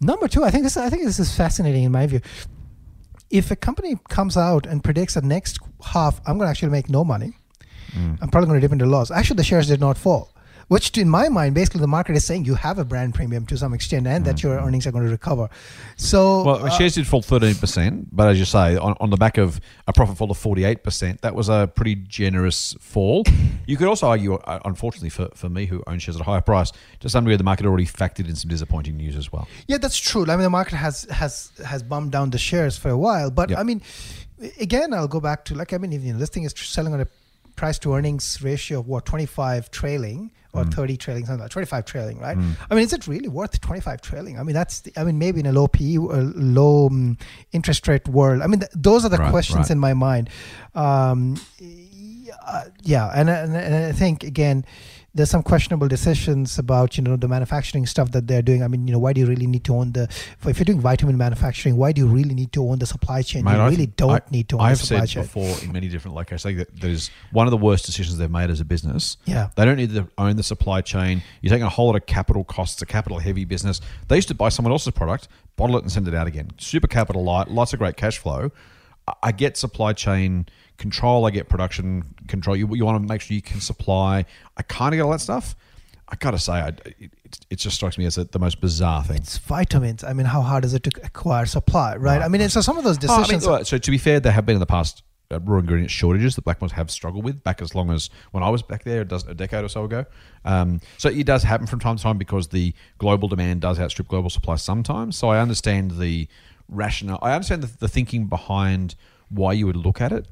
[0.00, 2.20] Number two, I think this I think this is fascinating in my view.
[3.30, 6.88] If a company comes out and predicts that next half I'm going to actually make
[6.88, 7.36] no money,
[7.96, 9.10] I'm probably going to dip into loss.
[9.10, 10.33] Actually, the shares did not fall.
[10.68, 13.56] Which, in my mind, basically the market is saying you have a brand premium to
[13.56, 15.48] some extent, and that your earnings are going to recover.
[15.96, 19.38] So, Well, uh, shares did fall 13%, but as you say, on, on the back
[19.38, 23.24] of a profit fall of 48%, that was a pretty generous fall.
[23.66, 26.42] You could also argue, uh, unfortunately for, for me, who owns shares at a higher
[26.42, 29.48] price, to some degree the market already factored in some disappointing news as well.
[29.68, 30.24] Yeah, that's true.
[30.24, 33.48] I mean, the market has has has bumped down the shares for a while, but
[33.48, 33.58] Yep.
[33.58, 33.80] I mean,
[34.60, 37.00] again, I'll go back to like I mean, you know, this thing is selling on
[37.00, 37.06] a
[37.56, 42.18] price to earnings ratio of what 25 trailing or 30 trailing something like 25 trailing
[42.20, 42.36] right?
[42.70, 44.38] I mean is it really worth 25 trailing?
[44.38, 47.18] I mean that's the, i mean maybe in a low pe or low um,
[47.52, 48.42] interest rate world.
[48.42, 49.70] I mean th- those are the Right, questions right.
[49.70, 50.30] in my mind.
[50.74, 54.64] Um, yeah, yeah and, and, and i think again
[55.16, 58.86] there's some questionable decisions about you know the manufacturing stuff that they're doing i mean
[58.88, 60.02] you know why do you really need to own the
[60.46, 63.44] if you're doing vitamin manufacturing why do you really need to own the supply chain
[63.44, 65.22] Mate, you really don't I- need to own the supply chain.
[65.22, 67.46] I've the supply said chain before in many different locations I think that there's one
[67.46, 69.16] of the worst decisions they've made as a business.
[69.24, 69.50] Yeah.
[69.56, 71.22] They don't need to own the supply chain.
[71.42, 73.80] You're taking a whole lot of capital costs, a capital heavy business.
[74.08, 76.50] They used to buy someone else's product, bottle it and send it out again.
[76.58, 78.50] Super capital light, lots of great cash flow.
[79.06, 80.46] I- I get supply chain
[80.78, 82.56] control, I get production control.
[82.56, 84.24] You, you want to make sure you can supply.
[84.56, 85.54] I kind of get all that stuff.
[86.08, 87.10] I gotta say, I, it,
[87.50, 89.16] it, just strikes me as a, the most bizarre thing.
[89.16, 92.60] it's vitamins i mean how hard is it to acquire supply right, i mean so
[92.60, 94.60] some of those Oh, I mean, decisions so to be fair, there have been in
[94.60, 98.10] the past uh, raw ingredient shortages that Blackmores have struggled with back as long as
[98.32, 100.04] when I was back there a decade or so ago.
[100.44, 104.08] Um, so it does happen from time to time because the global demand does outstrip
[104.08, 105.16] global supply sometimes.
[105.16, 106.28] So I understand the
[106.68, 107.18] rationale.
[107.22, 108.94] I understand the, the thinking behind
[109.30, 110.26] why you would look at it.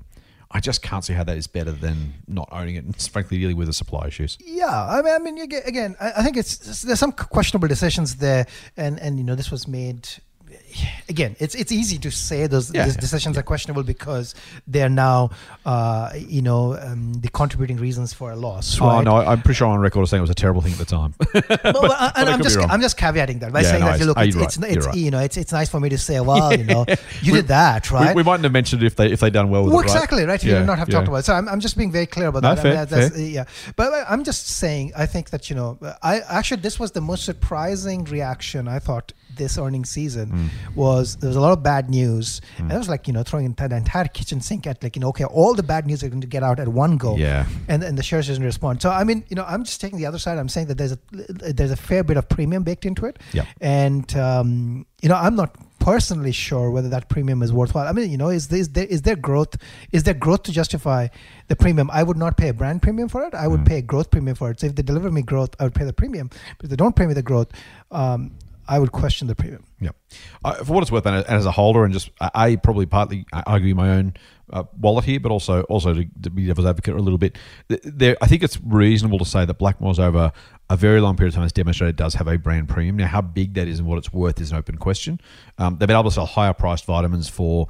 [0.55, 3.57] I just can't see how that is better than not owning it and frankly dealing
[3.57, 4.37] with the supply issues.
[4.45, 8.47] Yeah, I mean, I mean, again, I, I think it's there's some questionable decisions there,
[8.77, 10.09] and and you know this was made.
[11.09, 14.35] Again, it's it's easy to say those Yeah, these yeah, decisions are questionable because
[14.67, 15.31] they are now,
[15.67, 18.81] uh, you know, um, the contributing reasons for a loss.
[18.81, 20.79] Oh no, I- I'm pretty sure on record saying it was a terrible thing at
[20.79, 21.15] the time.
[21.33, 22.59] But- but- and I I'm just.
[22.59, 24.67] I'm just caveating that by Yeah, saying no, that it's- look, oh, it's, it's, right,
[24.71, 24.97] it's you're right.
[24.97, 26.85] you know it's it's nice for me to say, well, you know,
[27.23, 28.17] you did that, We- right?
[28.17, 29.87] we, mightn't have mentioned it if they if they done well with Well, it.
[29.89, 29.95] right?
[29.95, 30.43] exactly, right?
[30.43, 30.95] You Yeah, did not have yeah.
[30.97, 31.25] talked about it.
[31.25, 32.63] So I'm, I'm just being very clear about No, that.
[32.63, 33.25] fair, I mean, that's, fair.
[33.27, 33.45] yeah.
[33.77, 37.25] But I'm just saying, I think that, you know, I actually, this was the most
[37.25, 40.49] surprising reaction I thought this earnings season Mm.
[40.77, 43.53] was there was a lot of bad news, and it was like you know throwing
[43.53, 46.21] the entire kitchen sink at like you know okay all the bad news are going
[46.21, 47.47] to get out at one go, Yeah.
[47.69, 48.83] and and the shares doesn't respond.
[48.83, 50.39] So I mean you know I'm just taking the other side.
[50.39, 50.99] I'm saying that there's a
[51.53, 55.37] there's a fair bit of premium baked into it, Yeah, and um, you know I'm
[55.37, 57.89] not personally sure whether that premium is worthwhile.
[57.89, 59.57] I mean, you know, is there, is there is there growth
[59.91, 61.09] is there growth to justify
[61.49, 61.91] the premium?
[61.93, 63.35] I would not pay a brand premium for it.
[63.35, 64.61] I would pay a growth premium for it.
[64.61, 66.29] So if they deliver me growth, I would pay the premium.
[66.59, 67.49] But if they don't pay me the growth,
[67.91, 68.31] um,
[68.69, 69.65] I would question the premium.
[69.81, 69.97] Yep.
[70.45, 73.27] Uh, for what it's worth, and as- a holder, and just I I probably partly
[73.33, 74.15] argue my own
[74.53, 77.37] uh, wallet here, but also also to, to be devil's advocate a little bit.
[77.69, 80.33] There, I think it's reasonable to say that Blackmore's over
[80.71, 82.97] a very long period of time has demonstrated does have a brand premium.
[82.97, 85.21] Now, how big that is and what it's worth is an open question.
[85.59, 87.69] Um, they've been able to sell higher priced vitamins for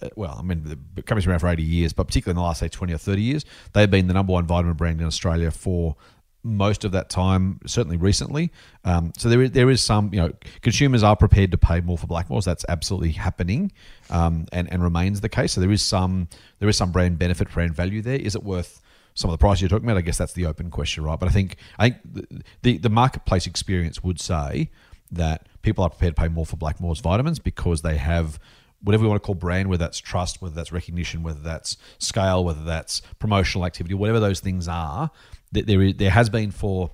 [0.00, 2.42] uh, well, I mean, the company's been around for 80 years, but particularly in the
[2.42, 5.50] last, say, 20 or 30 years, they've been the number one vitamin brand in Australia
[5.50, 5.96] for
[6.42, 8.50] most of that time, certainly recently.
[8.84, 10.32] Um, so there is, there is some, you know,
[10.62, 12.44] consumers are prepared to pay more for Blackmores.
[12.44, 13.72] That's absolutely happening
[14.10, 15.52] um, and, and remains the case.
[15.52, 16.28] So there is some
[16.60, 18.16] there is some brand benefit, brand value there.
[18.16, 18.80] Is it worth
[19.14, 19.98] some of the price you're talking about?
[19.98, 21.18] I guess that's the open question, right?
[21.18, 24.70] But I think I think the, the, the marketplace experience would say
[25.10, 28.38] that people are prepared to pay more for Blackmore's vitamins because they have
[28.82, 32.44] whatever we want to call brand, whether that's trust, whether that's recognition, whether that's scale,
[32.44, 35.10] whether that's promotional activity, whatever those things are,
[35.52, 36.90] th- there is, there has been for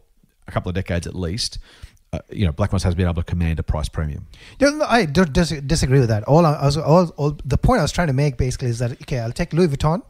[0.46, 1.58] a couple of decades at least.
[2.12, 4.26] Uh, you know, Blackmore's has been able to command a price premium.
[4.60, 6.22] No, no, I dis- disagree with that.
[6.24, 8.92] All I was, all, all, the point I was trying to make basically is that
[9.02, 10.02] okay, I'll take Louis Vuitton.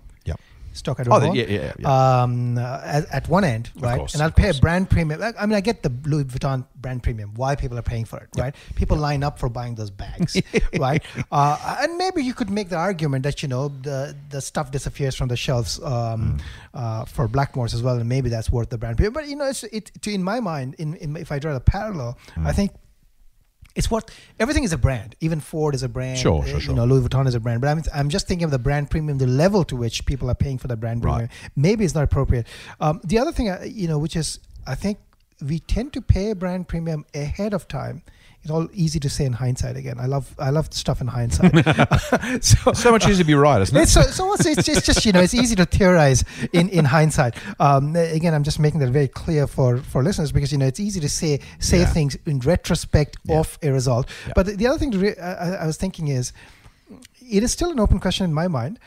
[0.75, 0.77] Yep.
[0.77, 1.37] stock I Oh, don't the- own.
[1.37, 2.23] yeah, yeah, yeah.
[2.23, 3.99] Um, uh, at, at one end, right?
[3.99, 5.23] course, and I'll pay a brand premium.
[5.23, 7.33] I mean, I get the Louis Vuitton brand premium.
[7.35, 8.55] Why people are paying for it, right?
[8.75, 10.37] People line up for buying those bags,
[10.79, 11.03] right?
[11.31, 15.15] Uh, and maybe you could make the argument that you know the the stuff disappears
[15.15, 16.39] from the shelves um,
[16.75, 19.13] uh, for Blackmores as well, and maybe that's worth the brand premium.
[19.15, 21.61] But you know, it's it to in my mind, in, in if I draw the
[21.61, 22.47] parallel, Hmm.
[22.47, 22.73] I think
[23.75, 25.17] it's what everything is a brand.
[25.21, 26.19] Even Ford is a brand.
[26.19, 26.71] Sure, uh, sure, sure.
[26.73, 27.61] You know, Louis Vuitton is a brand.
[27.61, 30.35] But I'm, I'm just thinking of the brand premium, the level to which people are
[30.35, 31.13] paying for the brand Right.
[31.13, 31.31] premium.
[31.57, 32.47] Maybe it's not appropriate.
[32.81, 34.99] Um, the other thing, uh, you know, which is I think
[35.45, 38.03] we tend to pay a brand premium ahead of time.
[38.45, 39.75] It's all easy to say in hindsight.
[39.79, 41.51] Again, I love I love stuff in hindsight.
[42.45, 43.83] so So much easier to be right, isn't it?
[43.85, 46.85] it's so, so it's, it's, it's just you know it's easy to theorize in in
[46.85, 47.37] hindsight.
[47.59, 50.79] Um, again, I'm just making that very clear for for listeners because you know it's
[50.79, 51.87] easy to say say Yeah.
[51.87, 53.41] things in retrospect Yeah.
[53.41, 54.07] of a result.
[54.27, 54.33] Yeah.
[54.37, 56.35] But the, the other thing to re- I- I was thinking is,
[57.31, 58.79] it is still an open question in my mind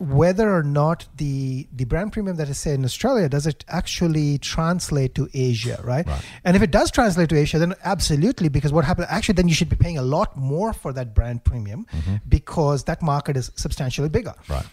[0.00, 4.38] whether or not the the brand premium that is say in Australia does it actually
[4.38, 6.06] translate to Asia, right?
[6.06, 6.22] Right.
[6.42, 9.54] And if it does translate to Asia, then absolutely, because what happened actually, then you
[9.54, 12.16] should be paying a lot more for that brand premium mm-hmm.
[12.26, 14.34] because that market is substantially bigger.
[14.48, 14.64] Right.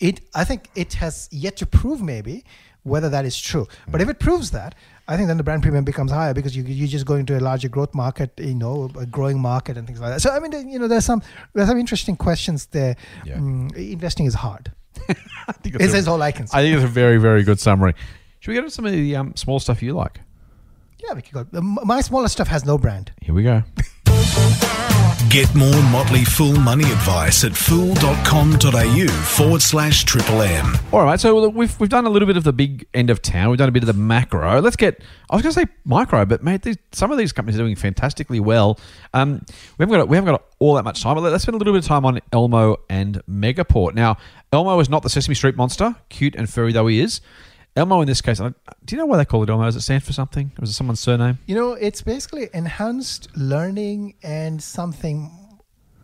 [0.00, 2.44] It, I think, it has yet to prove maybe
[2.82, 3.66] whether that is true.
[3.88, 4.04] But mm.
[4.04, 4.74] if it proves that,
[5.08, 7.40] I think then the brand premium becomes higher because you you just go into a
[7.40, 10.20] larger growth market, you know, a growing market and things like that.
[10.20, 11.22] So I mean, you know, there's some
[11.54, 12.96] there's some interesting questions there.
[13.24, 13.36] Yeah.
[13.36, 14.72] Mm, investing is hard.
[15.48, 16.58] I think Is a- all I can say.
[16.58, 17.94] I think it's a very, very good summary.
[18.40, 20.20] Should we get into some of the um, small stuff you like?
[20.98, 21.60] yeah, we could go.
[21.60, 23.12] My smaller stuff has no brand.
[23.20, 23.62] Here we go.
[25.30, 30.76] Get more Motley Fool money advice at fool.com.au forward slash triple M.
[30.92, 33.48] All right, so we've we've done a little bit of the big end of town.
[33.48, 34.60] We've done a bit of the macro.
[34.60, 35.02] Let's get.
[35.30, 37.76] I was going to say micro, but mate, these, some of these companies are doing
[37.76, 38.78] fantastically well.
[39.14, 39.44] Um,
[39.78, 41.72] we haven't got we haven't got all that much time, but let's spend a little
[41.72, 43.94] bit of time on Elmo and Megaport.
[43.94, 44.18] Now,
[44.52, 47.20] Elmo is not the Sesame Street monster, cute and furry though he is.
[47.76, 48.52] Elmo in this case, do
[48.88, 49.64] you know why they call it Elmo?
[49.64, 50.50] Does it stand for something?
[50.58, 51.38] Or is it someone's surname?
[51.46, 55.30] You know, it's basically enhanced learning and something.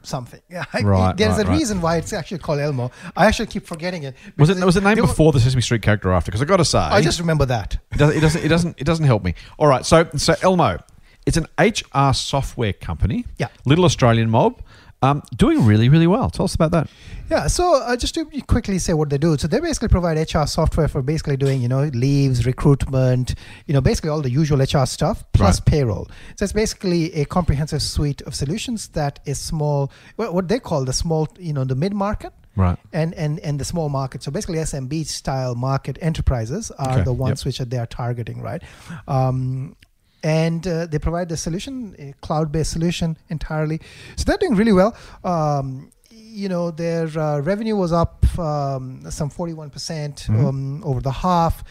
[0.03, 0.41] Something.
[0.51, 1.59] Yeah, I- Right, There's right, a right.
[1.59, 2.91] reason why it's actually called Elmo.
[3.17, 4.17] I actually keep forgetting it.
[4.37, 6.31] Was it was it named they were- before the Sesame Street character after?
[6.31, 7.79] Because I got to say, I just remember that.
[7.93, 8.45] It doesn't, it doesn't.
[8.45, 8.81] It doesn't.
[8.81, 9.35] It doesn't help me.
[9.59, 9.87] All right.
[9.87, 10.79] So so Elmo,
[11.25, 13.25] it's an HR software company.
[13.39, 13.47] Yeah.
[13.65, 14.61] Little Australian mob,
[15.03, 16.31] um, doing really really well.
[16.31, 16.89] Tell us about that.
[17.31, 19.39] Yeah, so uh, just to quickly say what they do.
[19.39, 23.35] So they basically provide HR software for basically doing, you know, leaves, recruitment,
[23.67, 25.67] you know, basically all the usual HR stuff plus Right.
[25.67, 26.09] payroll.
[26.37, 30.85] So it's basically a comprehensive suite of solutions that is small, what what they call
[30.85, 32.33] the small, you know, the mid market.
[32.55, 32.79] Right.
[32.93, 34.23] And, and and the small market.
[34.23, 37.47] So basically, SMB style market enterprises are Okay, the ones yep.
[37.47, 38.63] which are, they are targeting, right?
[39.09, 39.75] Um,
[40.23, 43.81] and uh, they provide the solution, a cloud-based solution entirely.
[44.17, 44.97] So they're doing really well.
[45.25, 51.63] Um, you know, their uh, revenue was up um, some 41% um, over the half.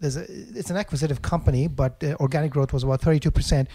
[0.00, 3.66] There's a, it's an acquisitive company, but uh, organic growth was about 32%.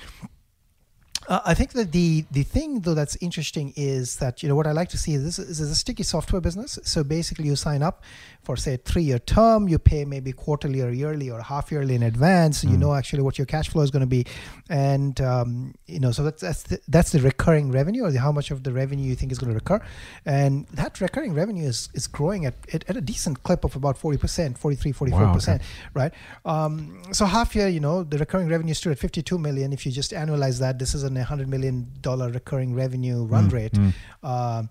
[1.28, 4.68] Uh, I think that the the thing though that's interesting is that you know what
[4.68, 6.78] I like to see is this is, is a sticky software business.
[6.84, 8.04] So basically, you sign up
[8.44, 11.96] for say a three year term, you pay maybe quarterly or yearly or half yearly
[11.96, 12.62] in advance.
[12.62, 14.26] So You know actually what your cash flow is going to be,
[14.70, 18.32] and um, you know so that's that's the, that's the recurring revenue or the, how
[18.32, 19.80] much of the revenue you think is going to recur,
[20.26, 23.98] and that recurring revenue is is growing at at, at a decent clip of about
[23.98, 25.34] forty percent, 43, 44 Wow, okay.
[25.34, 25.62] percent,
[25.94, 26.14] right?
[26.46, 29.74] Um, so half year, you know, the recurring revenue stood at fifty two million.
[29.74, 33.78] If you just annualize that, this is an hundred million dollar recurring revenue run rate.
[34.24, 34.70] Um,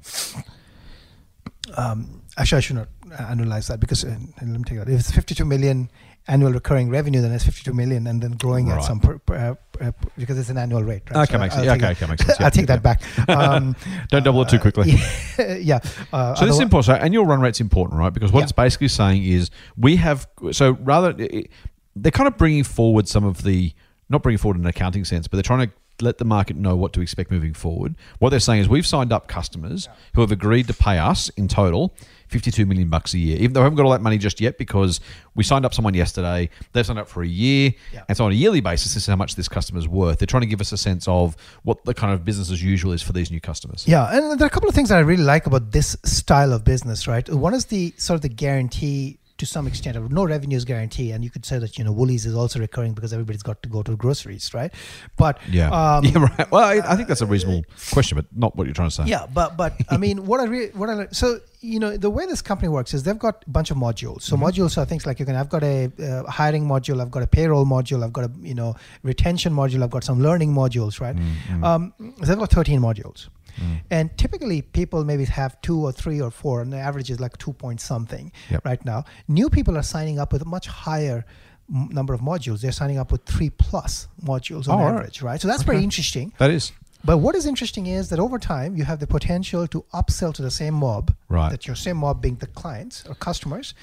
[1.76, 2.88] um, actually, I should not
[3.18, 4.88] analyze that because uh, let me take that.
[4.88, 5.90] If it's 52 million
[6.28, 8.78] annual recurring revenue, then it's 52 million, and then growing Right.
[8.78, 9.34] at some per, per,
[9.80, 11.02] uh, uh, because it's an annual rate.
[11.10, 11.28] Right?
[11.28, 11.66] Okay, makes sense.
[11.68, 12.38] I'll Yeah, take okay, that- okay, makes sense.
[12.40, 12.76] Yeah, I'll take yeah.
[12.76, 13.28] that back.
[13.28, 13.76] Um,
[14.10, 14.92] Don't double it too quickly.
[15.38, 15.54] yeah.
[15.60, 15.78] yeah.
[16.12, 16.86] Uh, So this is important.
[16.86, 18.12] So annual run rate's important, right?
[18.12, 20.26] Because what it's basically saying is we have.
[20.52, 21.50] So rather, it-
[21.96, 23.72] they're kind of bringing forward some of the
[24.08, 26.76] not bringing forward in an accounting sense, but they're trying to let the market know
[26.76, 27.94] what to expect moving forward.
[28.18, 31.48] What they're saying is we've signed up customers who have agreed to pay us in
[31.48, 31.94] total.
[32.28, 34.58] 52 million bucks a year, even though we haven't got all that money just yet
[34.58, 34.98] because
[35.36, 36.48] we signed up someone yesterday.
[36.72, 37.74] They've signed up for a year.
[37.92, 38.02] Yeah.
[38.08, 40.18] And so on a yearly basis, this is how much this customer's worth.
[40.18, 42.92] They're trying to give us a sense of what the kind of business as usual
[42.92, 43.86] is for these new customers.
[43.86, 46.52] Yeah, and there are a couple of things that I really like about this style
[46.52, 47.28] of business, right?
[47.28, 51.24] One is the sort of the guarantee to some extent of no revenues guarantee, and
[51.24, 53.82] you could say that you know Woolies is also recurring because everybody's got to go
[53.82, 54.72] to groceries, right?
[55.16, 55.70] But Yeah.
[55.70, 56.50] um, yeah, right.
[56.52, 59.04] Well, I, I think that's a reasonable question, but not what you're trying to say.
[59.06, 62.26] Yeah, but but I mean, what I re- what I so you know the way
[62.26, 64.22] this company works is they've got a bunch of modules.
[64.22, 64.44] So Mm-hmm.
[64.44, 65.34] modules are things like you can.
[65.34, 67.00] I've got a uh, hiring module.
[67.02, 68.04] I've got a payroll module.
[68.04, 69.82] I've got a you know retention module.
[69.82, 71.00] I've got some learning modules.
[71.00, 71.16] Right.
[71.16, 71.64] Mm-hmm.
[71.64, 73.28] Um, so they've got thirteen modules.
[73.56, 73.80] Mm.
[73.90, 77.36] And typically, people maybe have two or three or four, and the average is like
[77.38, 78.64] two point something Yep.
[78.64, 79.04] right now.
[79.28, 81.24] New people are signing up with a much higher
[81.72, 82.60] m- number of modules.
[82.60, 85.40] They're signing up with three plus modules on Oh, average, right?
[85.40, 86.32] So that's very interesting.
[86.38, 86.72] That is.
[87.06, 90.42] But what is interesting is that over time, you have the potential to upsell to
[90.42, 91.50] the same mob, Right.
[91.50, 93.74] that your same mob being the clients or customers,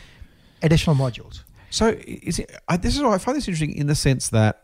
[0.64, 1.44] additional modules.
[1.70, 4.64] So is it, I, this is I find this interesting in the sense that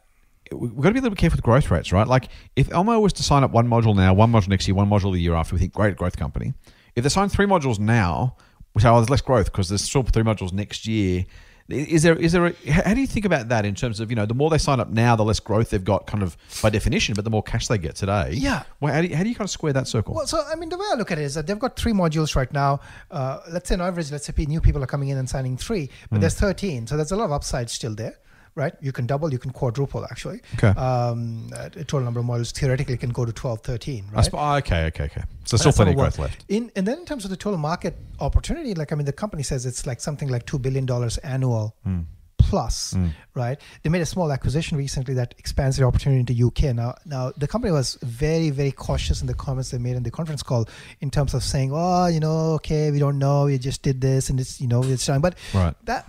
[0.52, 2.08] we've got to be a little bit careful with growth rates, right?
[2.08, 4.89] Like if Elmo was to sign up one module now, one module next year, one
[4.89, 6.54] module the year after, we think great growth company.
[6.95, 8.36] If they sign three modules now,
[8.74, 11.26] we say, oh, there's less growth because there's still three modules next year.
[11.70, 14.16] Is there is there a, how do you think about that in terms of you
[14.16, 16.70] know the more they sign up now the less growth they've got kind of by
[16.70, 18.64] definition but the more cash they get today Yeah.
[18.80, 20.56] well, how, do you, how do you kind of square that circle Well, so I
[20.56, 22.80] mean, the way I look at it is that they've got three modules right now.
[23.12, 25.89] Uh, let's say on average, let's say new people are coming in and signing three,
[26.10, 26.22] but Hmm.
[26.22, 26.88] there's 13.
[26.88, 28.16] So there's a lot of upside still there,
[28.58, 28.74] right?
[28.82, 30.41] You can double, you can quadruple actually.
[30.55, 30.74] Okay.
[30.80, 34.26] Um, uh, total number of models theoretically can go to 12, 13, right?
[34.28, 37.05] sp- oh, okay okay okay so still plenty of growth left In and then in
[37.05, 40.28] terms of the total market opportunity, like I mean, the company says it's like something
[40.36, 42.01] like two billion dollars annual Hmm.
[42.39, 42.95] plus,
[43.36, 43.60] right?
[43.84, 46.74] They made a small acquisition recently that expands the opportunity into UK.
[46.76, 50.12] Now, now the company was very, very cautious in the comments they made in the
[50.12, 50.68] conference call
[51.01, 54.30] in terms of saying, "Oh, you know, okay, we don't know, we just did this,
[54.30, 55.76] and it's you know, it's done." But Right.
[55.86, 56.08] that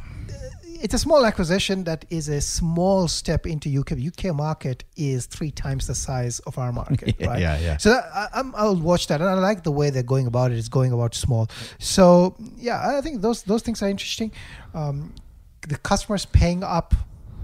[0.80, 3.92] it's a small acquisition that is a small step into UK.
[3.92, 7.40] UK market is three times the size of our market, Yeah, right?
[7.40, 7.76] yeah, yeah.
[7.76, 10.52] So that, I, I'm, I'll watch that, and I like the way they're going about
[10.52, 10.58] it.
[10.58, 11.48] It's going about small.
[11.78, 14.32] So yeah, I think those those things are interesting.
[14.74, 15.14] Um,
[15.68, 16.94] the customers paying up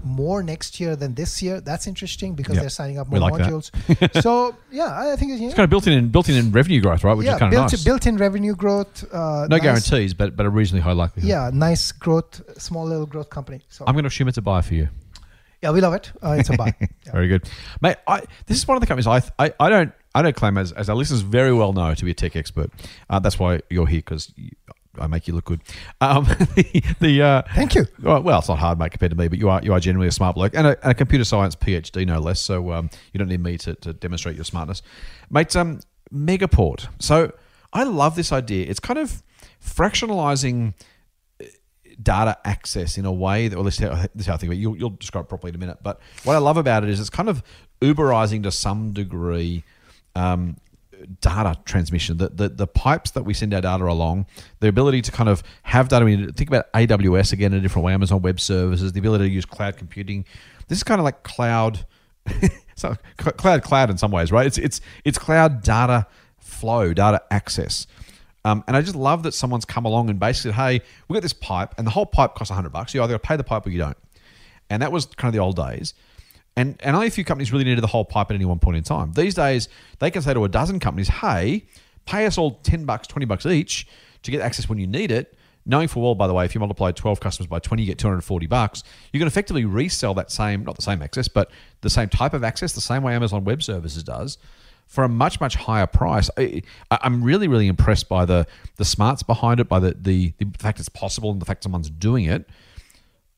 [0.05, 1.59] more next year than this year.
[1.59, 2.61] That's interesting because Yep.
[2.63, 3.71] they're signing up more like modules.
[4.21, 7.25] so yeah, I think it's kind of built in built in revenue growth right which
[7.25, 9.03] yeah, is kind of built, nice built-in revenue growth.
[9.11, 13.05] Uh, no nice- guarantees but but a reasonably high likelihood Yeah, nice growth, small little
[13.05, 13.61] growth company.
[13.69, 14.87] So I'm going to assume it's a buy for you.
[15.61, 16.11] yeah, we love it.
[16.23, 16.73] Uh, it's a buy.
[17.05, 17.11] Yeah.
[17.11, 17.47] Very good,
[17.81, 17.97] mate.
[18.07, 20.71] I, this is one of the companies I, I, I don't I don't claim as,
[20.71, 22.71] as our listeners very well know to be a tech expert.
[23.09, 24.31] Uh, that's why you're here because
[24.99, 25.61] I make you look good.
[26.01, 26.25] Um,
[26.55, 27.85] the the uh, Thank you.
[28.01, 30.11] well, it's not hard, mate, compared to me, but you are you are generally a
[30.11, 32.39] smart bloke and a, and a computer science PhD, no less.
[32.39, 34.81] So um, you don't need me to, to demonstrate your smartness,
[35.29, 35.55] mate.
[35.55, 35.79] Um,
[36.13, 36.87] Megaport.
[36.99, 37.33] So
[37.73, 38.67] I love this idea.
[38.67, 39.23] It's kind of
[39.63, 40.73] fractionalizing
[42.01, 44.49] data access in a way that, well, this is how, this is how I think
[44.49, 44.61] about it.
[44.61, 45.79] You'll, you'll describe it properly in a minute.
[45.81, 47.43] But what I love about it is it's kind of
[47.81, 49.63] Uberizing to some degree
[50.15, 50.57] um,
[51.21, 52.17] data transmission.
[52.17, 54.25] The, the the pipes that we send our data along,
[54.59, 56.03] the ability to kind of have data.
[56.03, 59.27] I mean, think about AWS again in a different way, Amazon Web Services, the ability
[59.27, 60.25] to use cloud computing.
[60.67, 61.85] This is kind of like cloud.
[62.75, 64.47] so cloud, cloud in some ways, right?
[64.47, 66.07] It's it's it's cloud data
[66.39, 67.87] flow, data access.
[68.43, 71.33] Um, and I just love that someone's come along and basically "Hey, we got this
[71.33, 72.93] pipe, and the whole pipe costs hundred bucks.
[72.93, 73.97] You either pay the pipe or you don't."
[74.69, 75.93] And that was kind of the old days.
[76.57, 78.77] And and only a few companies really needed the whole pipe at any one point
[78.77, 79.11] in time.
[79.13, 79.67] These days,
[79.99, 81.65] they can say to a dozen companies, "Hey,
[82.05, 83.87] pay us all ten bucks, twenty bucks each
[84.23, 86.59] to get access when you need it." knowing full well, by the way, if you
[86.59, 88.83] multiply 12 customers by 20, you get 240 bucks.
[89.11, 91.49] You can effectively resell that same, not the same access, but
[91.81, 94.37] the same type of access, the same way Amazon Web Services does,
[94.87, 96.29] for a much much higher price.
[96.37, 98.45] I, I'm really really impressed by the
[98.77, 101.89] the smarts behind it, by the, the the fact it's possible and the fact someone's
[101.89, 102.47] doing it.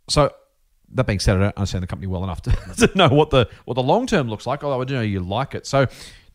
[0.09, 0.33] So
[0.93, 2.51] that being said, I don't understand the company well enough to,
[2.87, 4.63] to know what the what the long term looks like.
[4.63, 5.65] Although I do know you like it.
[5.67, 5.87] So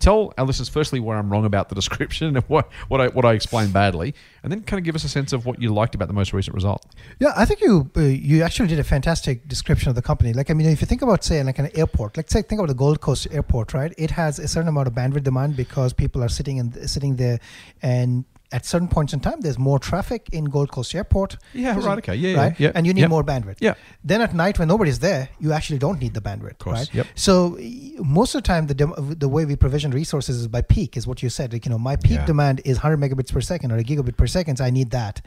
[0.03, 3.24] tell our listeners firstly where I'm wrong about the description and what what I what
[3.24, 5.94] I explained badly, and then kind of give us a sense of what you liked
[5.94, 6.84] about the most recent result.
[7.18, 10.32] Yeah, I think you uh, you actually did a fantastic description of the company.
[10.32, 12.68] Like, I mean, if you think about say like an airport, like say think about
[12.68, 13.94] the Gold Coast Airport, right?
[13.96, 17.38] It has a certain amount of bandwidth demand because people are sitting and sitting there,
[17.80, 21.36] and at certain points in time, there's more traffic in Gold Coast Airport.
[21.55, 22.61] Yeah, right, okay, yeah, right.
[22.61, 23.57] yeah, and you need more bandwidth.
[23.61, 23.74] Yeah.
[24.05, 26.59] Then at night, when nobody's there, you actually don't need the bandwidth.
[26.59, 26.94] course, right.
[26.94, 27.07] yep.
[27.14, 27.59] So
[27.98, 31.07] most of the time, the dem- the way we provision resources is by peak, is
[31.07, 31.53] what you said.
[31.53, 32.26] Like you know, my peak Yeah.
[32.26, 34.57] demand is 100 megabits per second or a gigabit per second.
[34.59, 35.22] So I need that.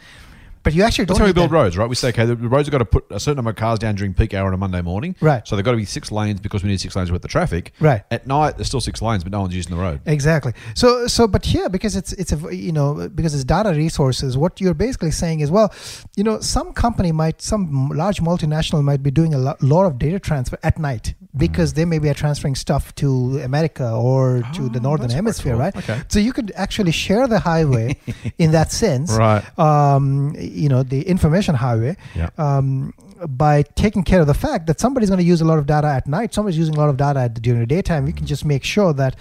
[0.66, 1.56] But you actually That's don't how we build that.
[1.56, 1.88] roads, right?
[1.88, 3.96] We say, okay, the roads have got to put a certain number of cars down
[3.96, 5.16] during peak hour on a Monday morning.
[5.22, 5.48] Right.
[5.48, 7.72] So they've got to be six lanes because we need six lanes worth of traffic.
[7.80, 8.04] Right.
[8.12, 10.02] At night, there's still six lanes, but no one's using the road.
[10.06, 10.54] Exactly.
[10.74, 14.60] So, so, but here, because it's it's a you know because it's data resources, what
[14.60, 15.72] you're basically saying is, well,
[16.18, 20.20] you know, some company might, some large multinational might be doing a lot of data
[20.20, 24.84] transfer at night because they maybe are transferring stuff to America or to the Oh,
[24.84, 25.60] northern hemisphere, cool.
[25.60, 25.76] right?
[25.76, 26.02] Okay.
[26.08, 27.98] So you could actually share the highway
[28.40, 29.44] in that sense, Right.
[29.60, 31.96] Um, you know, the information highway.
[32.16, 32.30] Yeah.
[32.38, 32.94] Um,
[33.28, 35.88] by taking care of the fact that somebody's going to use a lot of data
[35.88, 38.44] at night, somebody's using a lot of data at, during the daytime, we can just
[38.46, 39.16] make sure that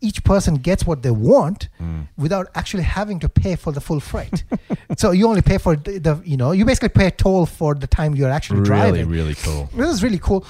[0.00, 2.08] each person gets what they want Mm.
[2.16, 4.44] without actually having to pay for the full freight.
[4.96, 7.74] so you only pay for the, the, you know, you basically pay a toll for
[7.74, 9.08] the time you're actually Really, driving.
[9.08, 9.70] really really cool.
[9.74, 10.46] This is really cool.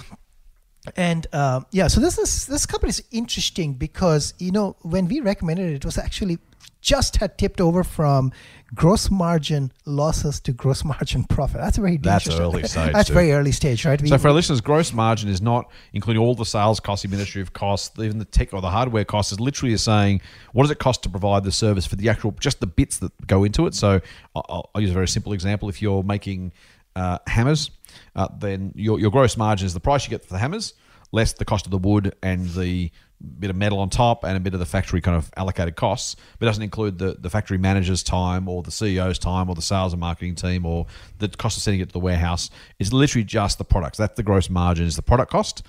[0.96, 5.20] And uh, yeah, so this is this company is interesting because you know when we
[5.20, 6.38] recommended it, it was actually
[6.80, 8.30] just had tipped over from
[8.74, 11.60] gross margin losses to gross margin profit.
[11.60, 13.14] That's very That's early stage, That's too.
[13.14, 14.00] very early stage, right?
[14.00, 17.52] We- So for our listeners, gross margin is not including all the sales costs, administrative
[17.52, 19.32] costs, even the tech or the hardware costs.
[19.32, 20.20] Is literally is saying
[20.52, 23.26] what does it cost to provide the service for the actual just the bits that
[23.26, 23.74] go into it.
[23.74, 24.00] So
[24.34, 25.68] I'll, I'll use a very simple example.
[25.68, 26.52] If you're making
[26.96, 27.70] uh, hammers,
[28.14, 30.74] uh, then your your gross margin is the price you get for the hammers
[31.12, 32.90] less the cost of the wood and the
[33.38, 36.16] bit of metal on top and a bit of the factory kind of allocated costs,
[36.38, 39.92] but doesn't include the, the factory manager's time or the CEO's time or the sales
[39.92, 40.86] and marketing team or
[41.18, 42.50] the cost of sending it to the warehouse.
[42.78, 43.98] It's literally just the products.
[43.98, 45.62] That's the gross margin is the product cost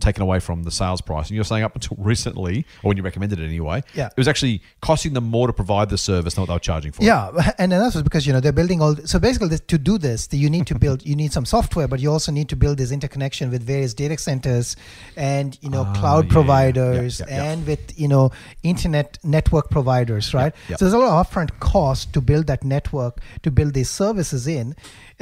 [0.00, 1.28] taken away from the sales price.
[1.28, 4.06] And you're saying up until recently, or when you recommended it anyway, Yeah.
[4.06, 6.90] it was actually costing them more to provide the service than what they were charging
[6.92, 7.02] for.
[7.02, 7.06] it.
[7.06, 8.96] Yeah, and then that's because you know they're building all.
[9.04, 11.04] So basically, to do this, you need to build.
[11.12, 14.16] You need some software, but you also need to build this interconnection with various data
[14.18, 14.76] centers,
[15.16, 18.30] and you know Ah, cloud yeah, providers, Yeah, yeah, and with you know
[18.62, 20.52] internet network providers, right?
[20.68, 24.46] So there's a lot of upfront cost to build that network, to build these services
[24.46, 24.74] in,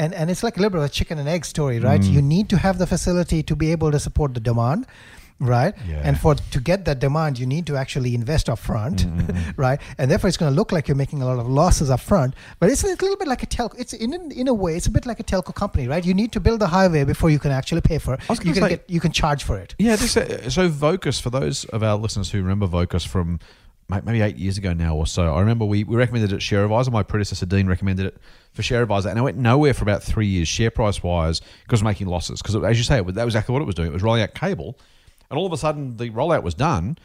[0.03, 2.01] and and it's like a little bit of a chicken and egg story, right?
[2.01, 2.13] Mm.
[2.17, 4.87] You need to have the facility to be able to support the demand.
[5.43, 6.03] Right, Yeah.
[6.07, 9.53] and for to get that demand, you need to actually invest up front, Mm-hmm.
[9.67, 9.81] right?
[9.97, 12.35] And therefore, it's going to look like you're making a lot of losses up front.
[12.59, 13.75] But it's a little bit like a telco.
[13.83, 16.05] It's in in a way, it's a bit like a telco company, right?
[16.11, 18.21] You need to build the highway before you can actually pay for it.
[18.29, 19.75] You can say- get you can charge for it.
[19.79, 23.39] Yeah, this, uh, so Vocus, for those of our listeners who remember Vocus from
[23.91, 26.91] maybe eight years ago now or so, I remember we, we recommended it ShareAdvisor.
[26.93, 28.19] My predecessor, Dean, recommended it
[28.53, 32.07] for ShareAdvisor, and it went nowhere for about three years, share price wise, because making
[32.07, 32.41] losses.
[32.41, 33.89] Because, as you say, it that was exactly what it was doing.
[33.89, 34.79] It was rolling out cable,
[35.31, 36.97] and all of a sudden the rollout was done.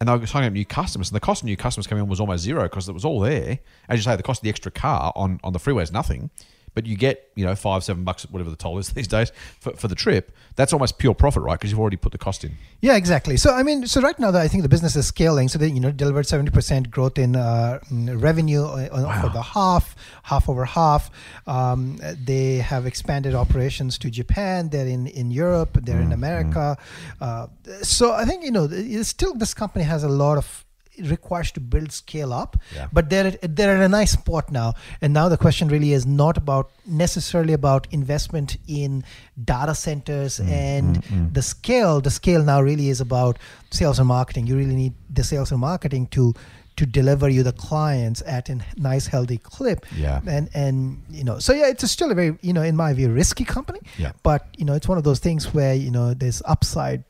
[0.00, 2.08] And they were signing up new customers, and the cost of new customers coming on
[2.08, 3.60] was almost zero because it was all there.
[3.88, 6.30] As you say, the cost of the extra car on, on the freeway is nothing,
[6.74, 9.72] but you get you know five, seven bucks, whatever the toll is these days for,
[9.72, 10.32] for the trip.
[10.56, 11.58] That's almost pure profit, right?
[11.58, 12.52] Because you've already put the cost in.
[12.80, 13.36] Yeah, exactly.
[13.36, 15.48] So I mean, so right now, I think the business is scaling.
[15.48, 19.42] So they you know delivered seventy percent growth in uh, mm, revenue uh, for the
[19.42, 21.10] half, half over half.
[21.46, 24.68] Um, they have expanded operations to Japan.
[24.68, 25.78] They're in in Europe.
[25.82, 26.76] They're Mm, in America.
[27.20, 27.46] Uh,
[27.82, 30.63] so I think you know, it's still this company has a lot of
[31.02, 32.86] requires to build scale up Yeah.
[32.92, 36.06] but they're at, they're at a nice spot now and now the question really is
[36.06, 39.04] not about necessarily about investment in
[39.44, 43.38] data centers Mm, and the scale the scale now really is about
[43.70, 46.32] sales and marketing you really need the sales and marketing to
[46.76, 50.20] to deliver you the clients at a nice healthy clip Yeah.
[50.26, 52.92] and and you know so yeah it's a still a very you know in my
[52.92, 54.12] view risky company Yeah.
[54.22, 57.04] but you know it's one of those things where you know there's upside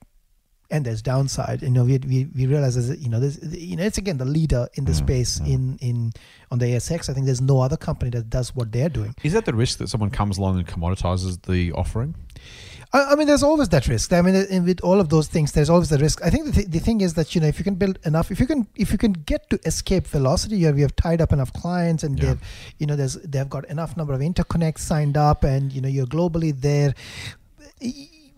[0.71, 1.63] and there's downside.
[1.63, 4.25] You know, we, we, we realize as you know, this you know, it's again the
[4.25, 6.13] leader in the Mm, space in in
[6.51, 7.09] on the ASX.
[7.11, 9.15] I think there's no other company that does what they're doing.
[9.23, 12.15] Is that the risk that someone comes along and commoditizes the offering?
[12.93, 14.13] I, I mean, there's always that risk.
[14.13, 16.23] I mean, with all of those things, there's always the risk.
[16.25, 18.31] I think the, th- the thing is that you know if you can build enough,
[18.31, 21.21] if you can if you can get to escape velocity, you have, you have tied
[21.21, 22.25] up enough clients, and Yeah.
[22.35, 22.41] they've
[22.79, 26.07] you know there's they've got enough number of interconnects signed up, and you know you're
[26.07, 26.95] globally there.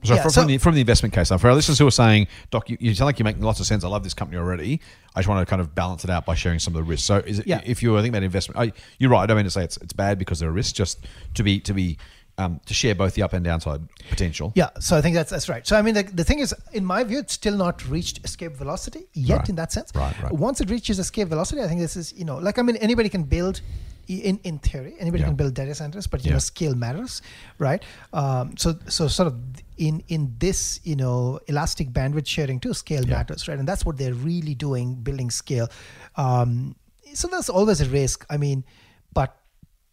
[0.07, 1.87] So, Yeah, from, so- from, the, from the investment case, now for our listeners who
[1.87, 3.85] are saying, Doc, you, you sound like you're making lots of sense.
[3.85, 4.81] I love this company already.
[5.15, 7.07] I just want to kind of balance it out by sharing some of the risks.
[7.07, 7.61] So, is it, Yeah.
[7.65, 9.23] if you're thinking about investment, I, you're right.
[9.23, 11.61] I don't mean to say it's, it's bad because there are risks, just to be
[11.61, 11.99] to be
[12.39, 13.81] um, to share both the up and downside
[14.11, 14.53] potential.
[14.55, 15.67] Yeah, so I think that's that's right.
[15.67, 18.53] So I mean, the, the thing is, in my view, it's still not reached escape
[18.53, 19.39] velocity yet.
[19.39, 19.49] Right.
[19.49, 20.33] In that sense, Right, right.
[20.33, 23.09] Once it reaches escape velocity, I think this is you know, like I mean, anybody
[23.09, 23.61] can build.
[24.09, 25.27] In, in theory, anybody Yeah.
[25.31, 26.35] can build data centers, but you Yeah.
[26.35, 27.23] know scale matters,
[27.59, 27.83] right?
[28.13, 29.35] Um, so so sort of
[29.77, 33.17] in in this you know elastic bandwidth sharing too, scale Yeah.
[33.17, 33.59] matters, right?
[33.59, 35.69] And that's what they're really doing, building scale.
[36.17, 36.77] Um,
[37.15, 38.27] so that's always a risk.
[38.31, 38.65] I mean,
[39.13, 39.37] but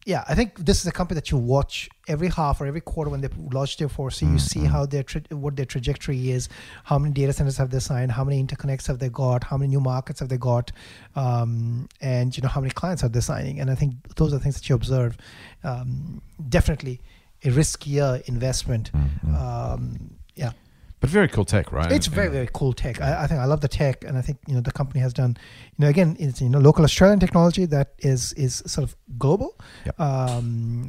[0.05, 3.09] yeah, I think this is a company that you watch every half or every quarter
[3.09, 4.29] when they launch their 4C.
[4.33, 6.49] You see how their tra- what their trajectory is,
[6.83, 9.69] how many data centers have they signed, how many interconnects have they got, how many
[9.69, 10.73] new markets have they got,
[11.15, 13.61] um, and you know how many clients are they signing.
[13.61, 15.15] And I think those are things that you observe.
[15.63, 16.99] Um, definitely
[17.43, 18.91] a riskier investment.
[19.37, 20.51] Um, yeah.
[20.99, 21.91] But very cool tech, right?
[21.91, 23.01] It's very very cool tech.
[23.01, 25.11] I, I think I love the tech, and I think you know the company has
[25.13, 25.35] done,
[25.77, 29.57] you know, again it's you know local Australian technology that is is sort of global,
[29.85, 29.99] Yep.
[29.99, 30.87] um,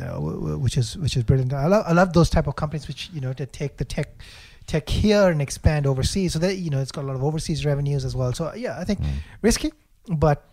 [0.63, 1.53] which is which is brilliant.
[1.53, 4.09] I love I love those type of companies which you know that take the tech
[4.69, 6.35] tech here and expand overseas.
[6.35, 8.33] So that you know it's got a lot of overseas revenues as well.
[8.33, 9.15] So yeah, I think Mm.
[9.43, 9.73] risky,
[10.17, 10.45] but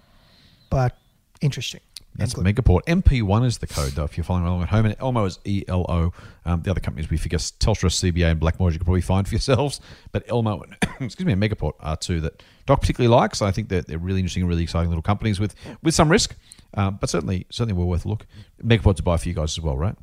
[0.71, 0.97] but
[1.41, 1.81] interesting.
[2.15, 2.43] That's good.
[2.43, 2.83] Megaport.
[2.85, 4.85] MP1 is the code, though, if you're following along at home.
[4.85, 6.11] And Elmo is E L O.
[6.45, 9.33] Um, the other companies we figure Telstra, CBA, and Blackmore you can probably find for
[9.35, 9.79] yourselves.
[10.11, 13.41] But Elmo and, excuse me, and Megaport are two that Doc particularly likes.
[13.41, 16.35] I think they're, they're really interesting and really exciting little companies with, with some risk,
[16.73, 18.25] um, but certainly certainly well worth a look.
[18.61, 19.95] Megaport's a buy for you guys as well, right?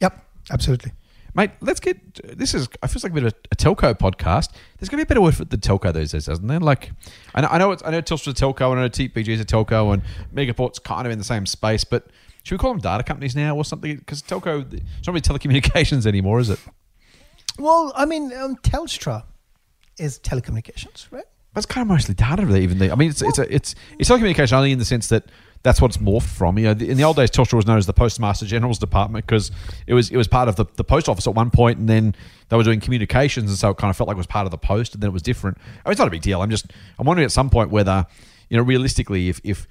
[0.00, 0.92] Yep, absolutely.
[1.34, 2.38] Mate, let's get.
[2.38, 2.68] This is.
[2.82, 4.52] I feel like a bit of a, a telco podcast.
[4.78, 6.60] There's going to be a better word for the telco these days, isn't there?
[6.60, 6.92] Like,
[7.34, 9.40] I know, I know, it's, I know Telstra's a telco, and I know TPG is
[9.40, 11.82] a telco, and Megaport's kind of in the same space.
[11.82, 12.06] But
[12.44, 13.96] should we call them data companies now or something?
[13.96, 16.60] Because telco, it's not really telecommunications anymore, is it?
[17.58, 19.24] Well, I mean, um, Telstra
[19.98, 21.24] is telecommunications, right?
[21.54, 22.62] That's kind of mostly data, really.
[22.62, 25.24] Even the, I mean, it's it's a, it's it's telecommunication only in the sense that
[25.64, 26.56] that's what it's morphed from.
[26.58, 29.50] You know, in the old days, Telstra was known as the Postmaster General's Department because
[29.88, 32.14] it was it was part of the, the post office at one point, and then
[32.50, 34.52] they were doing communications, and so it kind of felt like it was part of
[34.52, 35.58] the post, and then it was different.
[35.58, 36.40] I mean, it's not a big deal.
[36.42, 36.66] I'm just
[36.98, 38.06] I'm wondering at some point whether
[38.48, 39.66] you know realistically if if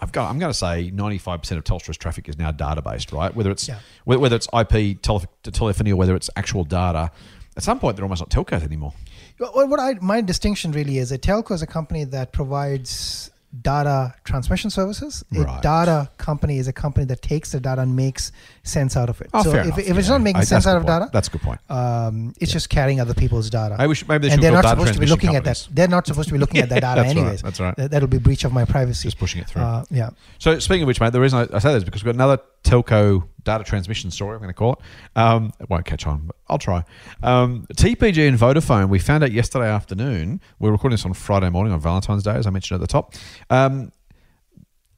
[0.00, 0.28] I've got.
[0.28, 3.32] I'm going to say 95 percent of Telstra's traffic is now data based, right?
[3.32, 3.78] Whether it's Yeah.
[4.04, 7.12] whether, whether it's IP tele, telephony or whether it's actual data.
[7.56, 8.92] At some point, they're almost not telcos anymore.
[9.38, 13.30] Well, what I my distinction really is a telco is a company that provides
[13.62, 15.24] data transmission services.
[15.34, 18.30] A data company is a company that takes the data and makes
[18.68, 19.28] sense out of it.
[19.34, 19.78] Oh, so fair if, enough.
[19.80, 20.14] if it's Yeah.
[20.14, 21.00] not making I- sense out of point.
[21.00, 21.60] data, That's a good point.
[21.70, 23.76] um, it's just carrying other people's data.
[23.78, 25.66] Maybe we should- maybe they and they're not supposed to be looking at that.
[25.70, 27.16] They're not supposed to be looking at that data That's right.
[27.16, 27.42] anyways.
[27.42, 27.76] That's right.
[27.76, 29.08] That, that'll be breach of my privacy.
[29.08, 29.62] Just pushing it through.
[29.62, 30.10] Uh, yeah.
[30.38, 32.22] So speaking of which, mate, the reason I, I say that is because we've got
[32.22, 34.34] another telco data transmission story.
[34.34, 34.78] I'm going to call it.
[35.16, 36.84] Um, it won't catch on, but I'll try.
[37.22, 38.88] Um, TPG and Vodafone.
[38.88, 40.40] We found out yesterday afternoon.
[40.58, 43.14] We're recording this on Friday morning on Valentine's Day, as I mentioned at the top.
[43.48, 43.92] Um,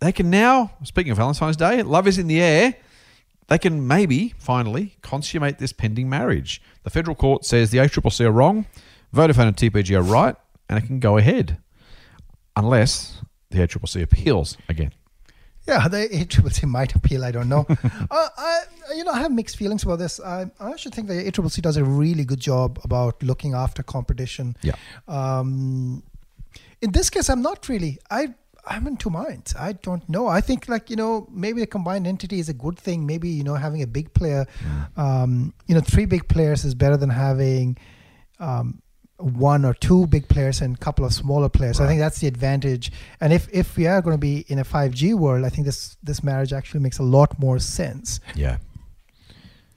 [0.01, 2.75] they can now, speaking of Valentine's Day, love is in the air.
[3.51, 6.63] They can maybe finally consummate this pending marriage.
[6.85, 8.67] The federal court says the ACCC are wrong,
[9.13, 10.37] Vodafone and TPG are right,
[10.69, 11.59] and it can go ahead,
[12.57, 14.93] unless the ACCC appeals again.
[15.67, 17.25] Yeah, the ACCC might appeal.
[17.25, 17.67] I don't know.
[18.11, 18.61] uh, I,
[18.95, 20.21] you know, I have mixed feelings about this.
[20.21, 24.57] I, I actually think the ACCC does a really good job about looking after competition.
[24.63, 24.77] Yeah.
[25.09, 26.05] Um,
[26.81, 27.99] in this case, I'm not really.
[28.13, 28.35] I
[28.67, 29.55] I'm in two minds.
[29.59, 30.27] I don't know.
[30.29, 33.07] I think like you know maybe a combined entity is a good thing.
[33.07, 34.47] Maybe you know having a big player,
[34.97, 37.77] um, you know, three big players is better than having.
[38.39, 38.83] Um,
[39.19, 41.79] one or two big players and a couple of smaller players.
[41.79, 42.91] I think that's the advantage.
[43.21, 45.99] And if, if we are going to be in a 5G world, I think this
[46.03, 48.21] this marriage actually makes a lot more sense.
[48.35, 48.57] Yeah.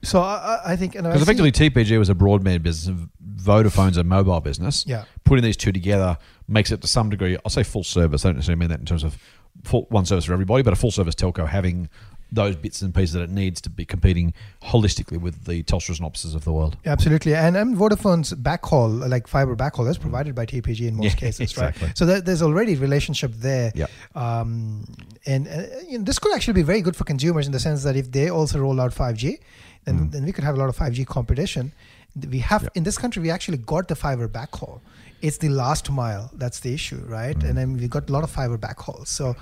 [0.02, 2.98] So I, I- think, Because effectively, TPG was a broadband business,
[3.36, 4.86] Vodafone's a mobile business.
[4.86, 5.04] Yeah.
[5.24, 6.16] Putting these two together
[6.48, 8.24] makes it to some degree, I'll say full service.
[8.24, 9.16] I don't necessarily mean that in terms of
[9.62, 11.88] full, one service for everybody, but a full service telco having
[12.32, 16.12] those bits and pieces that it needs to be competing holistically with the Telstras and
[16.12, 16.76] Optus of the world.
[16.84, 21.14] Absolutely, and, and Vodafone's backhaul, like fiber backhaul, is provided by TPG in most Yeah,
[21.14, 21.86] cases, exactly.
[21.88, 21.96] right?
[21.96, 23.70] So there, there's already relationship there.
[23.76, 23.90] Yep.
[24.16, 24.84] Um,
[25.26, 27.84] and uh, you know, this could actually be very good for consumers in the sense
[27.84, 29.38] that if they also roll out 5G,
[29.84, 31.72] then, then we could have a lot of 5G competition.
[32.28, 34.80] We have in this country, we actually got the fiber backhaul.
[35.24, 37.42] It's the last mile that's the issue, right?
[37.42, 39.08] And then we've got a lot of fiber backhauls.
[39.08, 39.34] So,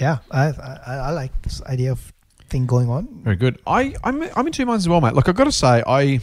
[0.00, 0.44] yeah, I,
[0.86, 2.12] I, I like this idea of
[2.48, 3.08] thing going on.
[3.24, 3.60] Very good.
[3.66, 5.14] I, I'm, I'm in two minds as well, mate.
[5.14, 6.20] Look, I've got to say, I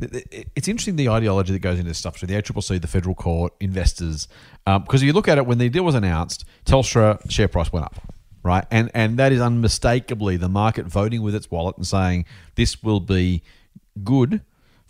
[0.00, 2.18] it's interesting the ideology that goes into this stuff.
[2.18, 4.28] So the ACCC, the federal court, investors,
[4.66, 7.72] um, because if you look at it when the deal was announced, Telstra share price
[7.72, 8.12] went up,
[8.42, 8.64] right?
[8.70, 12.24] And and that is unmistakably the market voting with its wallet and saying
[12.56, 13.42] this will be
[14.02, 14.40] good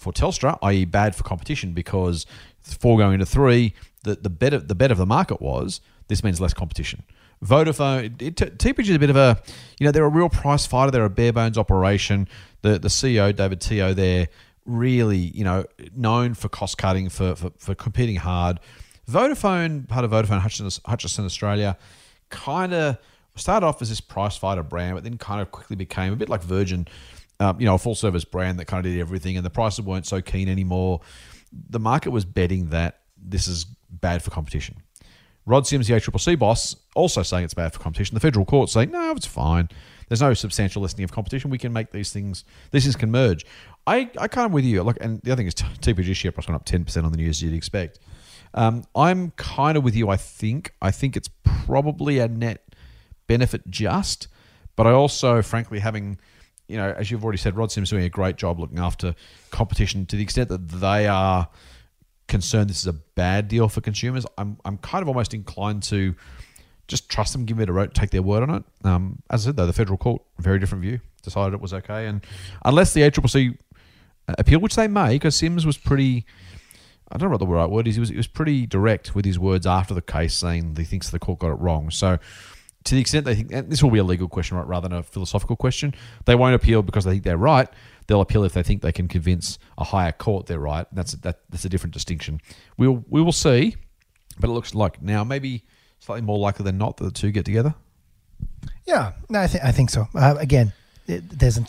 [0.02, 2.26] for Telstra, i.e., bad for competition because
[2.60, 3.74] four going into three,
[4.04, 7.04] the the bet of, the bet of the market was this means less competition.
[7.44, 9.42] Vodafone, it, it, TPG is a bit of a,
[9.80, 10.90] you know, they're a real price fighter.
[10.90, 12.28] They're a bare bones operation.
[12.62, 14.28] The the CEO David Teoh there
[14.64, 15.64] really, you know,
[15.96, 18.60] known for cost cutting, for, for for competing hard.
[19.10, 21.76] Vodafone, part of Vodafone Hutchison, Hutchison Australia,
[22.30, 22.98] kind of
[23.34, 26.28] started off as this price fighter brand, but then kind of quickly became a bit
[26.28, 26.86] like Virgin,
[27.42, 29.84] um, you know, a full service brand that kind of did everything, and the prices
[29.84, 31.00] weren't so keen anymore.
[31.70, 34.76] The market was betting that this is bad for competition.
[35.44, 38.14] Rod Sims, the ACCC boss, also saying it's bad for competition.
[38.14, 39.68] The federal court saying, no, it's fine.
[40.08, 41.50] There's no substantial lessening of competition.
[41.50, 43.44] We can make these things, these things can merge.
[43.86, 44.82] I, I kind of with you.
[44.84, 47.42] Look, and the other thing is TPG share price went up 10% on the news
[47.42, 47.98] you'd expect.
[48.54, 50.74] Um, I'm kind of with you, I think.
[50.80, 52.62] I think it's probably a net
[53.26, 54.28] benefit just,
[54.76, 56.18] but I also, frankly, having,
[56.72, 59.14] you know, as you've already said, Rod Sims doing a great job looking after
[59.50, 61.48] competition to the extent that they are
[62.28, 66.14] concerned this is a bad deal for consumers, I'm, I'm kind of almost inclined to
[66.88, 68.64] just trust them, give it a vote, take their word on it.
[68.84, 72.06] Um, as I said, though, the federal court, very different view, decided it was okay.
[72.06, 72.24] And
[72.64, 73.58] unless the ACCC
[74.26, 76.24] appeal, which they may, because Sims was pretty,
[77.10, 79.26] I don't know what the right word is, he was, he was pretty direct with
[79.26, 81.90] his words after the case, saying he thinks the court got it wrong.
[81.90, 82.18] So
[82.84, 84.98] to the extent they think, and this will be a legal question right, rather than
[84.98, 87.68] a philosophical question, they won't appeal because they think they're right
[88.06, 90.86] they'll appeal if they think they can convince a higher court they're right.
[90.92, 92.40] That's a, that, that's a different distinction.
[92.76, 93.76] We'll we will see,
[94.38, 95.64] but it looks like now maybe
[95.98, 97.74] slightly more likely than not that the two get together.
[98.86, 100.08] Yeah, no, I think I think so.
[100.14, 100.72] Uh, again,
[101.06, 101.64] it, there's a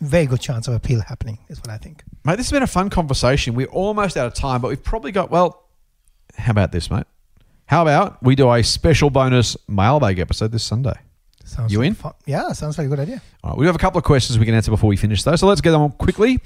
[0.00, 1.38] very good chance of appeal happening.
[1.48, 2.02] Is what I think.
[2.24, 3.54] Mate, this has been a fun conversation.
[3.54, 5.64] We're almost out of time, but we've probably got well.
[6.36, 7.06] How about this, mate?
[7.70, 10.94] How about we do a special bonus mailbag episode this Sunday?
[11.44, 11.96] Sounds You in?
[12.26, 13.22] Yeah, sounds like a good idea.
[13.44, 15.36] All right, we have a couple of questions we can answer before we finish, though.
[15.36, 16.40] So let's get them on quickly.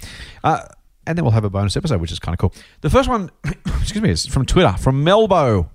[0.45, 0.67] Uh,
[1.07, 2.53] and then we'll have a bonus episode, which is kind of cool.
[2.83, 3.31] The first one,
[3.81, 5.71] excuse me, is from Twitter, from Melbo.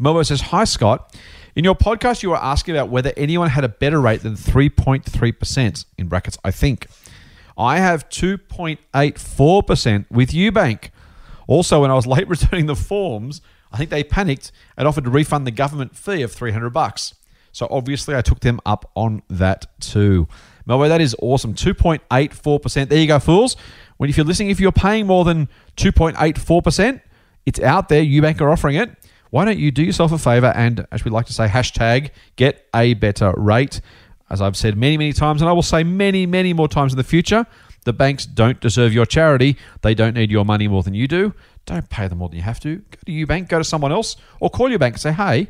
[0.00, 1.14] Melbo says, Hi, Scott.
[1.54, 5.84] In your podcast, you were asking about whether anyone had a better rate than 3.3%,
[5.98, 6.86] in brackets, I think.
[7.58, 10.88] I have 2.84% with UBank.
[11.46, 13.42] Also, when I was late returning the forms,
[13.72, 17.14] I think they panicked and offered to refund the government fee of 300 bucks.
[17.52, 20.28] So obviously, I took them up on that too.
[20.68, 21.54] Melbo, that is awesome.
[21.54, 22.88] 2.84%.
[22.88, 23.56] There you go, fools.
[23.96, 27.00] When if you're listening, if you're paying more than 2.84%,
[27.46, 28.02] it's out there.
[28.02, 28.90] UBank are offering it.
[29.30, 32.66] Why don't you do yourself a favor and, as we like to say, hashtag get
[32.74, 33.80] a better rate.
[34.30, 36.98] As I've said many, many times, and I will say many, many more times in
[36.98, 37.46] the future,
[37.84, 39.56] the banks don't deserve your charity.
[39.82, 41.34] They don't need your money more than you do.
[41.68, 42.76] Don't pay them more than you have to.
[42.76, 45.48] Go to UBank, go to someone else, or call your bank and say, hey,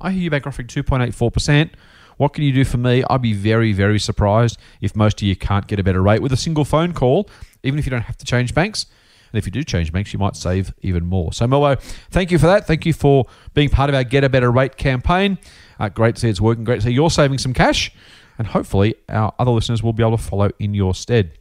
[0.00, 1.72] I hear UBank offering 2.84%.
[2.16, 3.04] What can you do for me?
[3.10, 6.32] I'd be very, very surprised if most of you can't get a better rate with
[6.32, 7.28] a single phone call,
[7.62, 8.86] even if you don't have to change banks.
[9.30, 11.34] And if you do change banks, you might save even more.
[11.34, 11.78] So, Melbo,
[12.10, 12.66] thank you for that.
[12.66, 15.36] Thank you for being part of our Get a Better Rate campaign.
[15.78, 16.64] Uh, great to see it's working.
[16.64, 17.92] Great to see you're saving some cash.
[18.38, 21.38] And hopefully, our other listeners will be able to follow in your stead.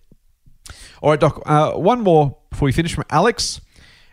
[1.02, 3.62] All right, Doc, uh, one more before we finish from Alex.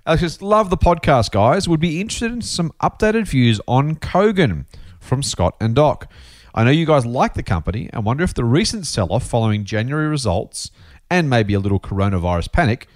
[0.07, 1.67] Alex says, Love the podcast, guys.
[1.67, 4.67] Would be interested in some updated views on Kogan
[5.01, 6.11] from Scott and Doc.
[6.55, 9.65] I know you guys like the company and wonder if the recent sell off following
[9.65, 10.71] January results
[11.11, 12.87] and maybe a little coronavirus panic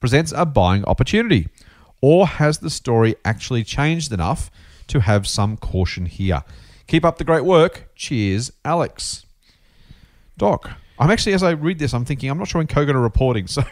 [0.00, 1.48] presents a buying opportunity.
[2.02, 4.50] Or has the story actually changed enough
[4.88, 6.42] to have some caution here?
[6.88, 7.90] Keep up the great work.
[7.94, 9.24] Cheers, Alex.
[10.36, 13.00] Doc, I'm actually, as I read this, I'm thinking, I'm not sure when Kogan are
[13.00, 13.46] reporting.
[13.56, 13.62] So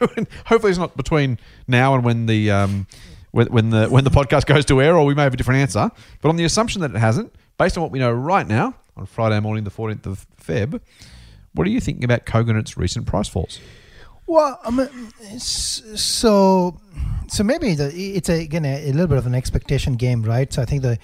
[0.47, 2.51] hopefully it's not between now and when the.
[2.51, 2.87] Um,
[3.33, 5.61] when, when the when the podcast goes to air, or we may have a different
[5.61, 5.91] answer.
[6.22, 9.07] But on the assumption that it hasn't, based on what we know right now, on
[9.07, 10.81] Friday morning, the 14th of Feb,
[11.53, 13.59] what are you thinking about Kogan and its recent price falls?
[14.29, 14.89] Well, I mean,
[15.39, 16.79] so
[17.27, 20.53] so maybe the, it's a, again a, a little bit of an expectation game, right?
[20.53, 20.99] So I think the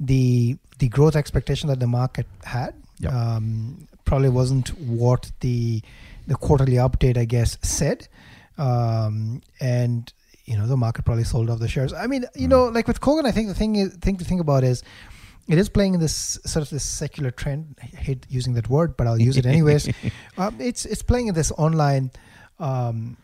[0.00, 3.12] the the growth expectation that the market had Yep.
[3.12, 5.82] um, probably wasn't what the
[6.26, 8.08] the quarterly update, I guess, said,
[8.56, 10.12] um, and
[10.46, 11.92] you know the market probably sold off the shares.
[11.92, 14.40] I mean, you know, like with Kogan, I think the thing is, thing to think
[14.40, 14.82] about is.
[15.50, 17.78] It is playing in this sort of this secular trend.
[17.82, 19.88] I hate using that word, but I'll use it anyways.
[20.36, 22.10] um, it's it's playing in this online
[22.60, 23.16] um,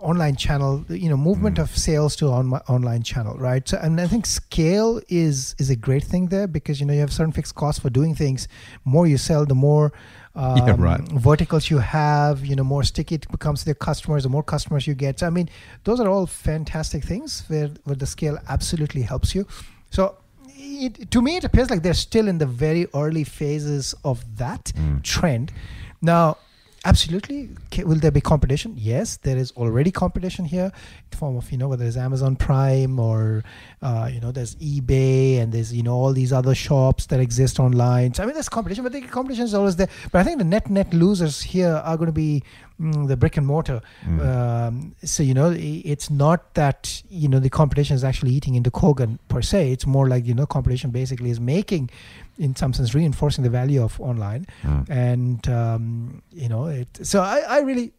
[0.00, 3.68] online channel you know movement of sales to on, online channel right?
[3.68, 7.00] So and i think scale is is a great thing there because you know you
[7.00, 8.48] have certain fixed costs for doing things.
[8.84, 9.92] More you sell the more
[10.34, 11.00] um, Yeah, right.
[11.12, 14.86] verticals you have you know more sticky it becomes to the customers the more customers
[14.86, 15.20] you get.
[15.20, 15.48] So i mean
[15.84, 19.46] those are all fantastic things where, where the scale absolutely helps you.
[19.90, 20.16] So
[20.56, 24.72] it, to me it appears like they're still in the very early phases of that
[25.02, 25.52] trend.
[26.00, 26.38] Now
[26.84, 27.50] absolutely.
[27.78, 28.74] Will there be competition?
[28.76, 32.36] Yes there is already competition here in the form of you know whether it's amazon
[32.36, 33.42] prime or
[33.82, 37.58] uh, you know there's ebay and there's you know all these other shops that exist
[37.58, 38.14] online.
[38.14, 39.88] So i mean there's competition but the competition is always there.
[40.12, 42.42] But i think the net net losers here are going to be
[42.80, 43.80] mm, the brick and mortar.
[44.20, 48.70] Um, so you know it's not that you know the competition is actually eating into
[48.70, 49.72] kogan per se.
[49.72, 51.90] It's more like you know competition basically is making
[52.38, 54.46] in some sense reinforcing the value of online
[54.88, 57.92] and um, you know it so I, I really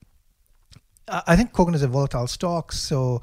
[1.07, 3.21] I think Kogan is a volatile stock, so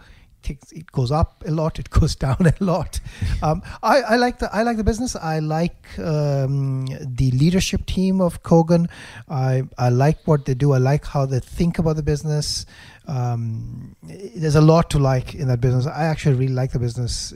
[0.48, 3.00] it goes up a lot, it goes down a lot.
[3.42, 5.16] Um, I, I like the I like the business.
[5.16, 8.88] I like um, the leadership team of Kogan.
[9.28, 10.72] I I like what they do.
[10.72, 12.66] I like how they think about the business.
[13.08, 15.88] Um, there's a lot to like in that business.
[15.88, 17.34] I actually really like the business.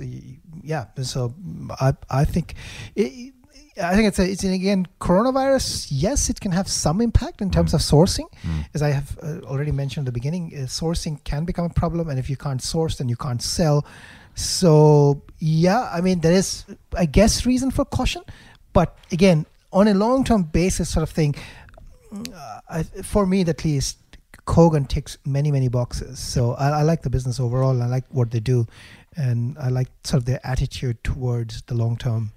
[0.62, 1.34] Yeah, so
[1.80, 2.54] I I think.
[2.94, 3.32] It,
[3.82, 5.88] I think it's a, it's again coronavirus.
[5.90, 8.26] Yes, it can have some impact in terms of sourcing,
[8.74, 10.52] as I have uh, already mentioned at the beginning.
[10.54, 13.84] Uh, sourcing can become a problem, and if you can't source, then you can't sell.
[14.34, 16.64] So yeah, I mean there is,
[16.96, 18.22] I guess, reason for caution,
[18.72, 21.34] but again, on a long-term basis, sort of thing.
[22.34, 23.98] uh, I, for me, at least,
[24.46, 26.18] Kogan ticks many many boxes.
[26.18, 27.82] So I, I like the business overall.
[27.82, 28.66] I like what they do,
[29.16, 32.32] and I like sort of their attitude towards the long term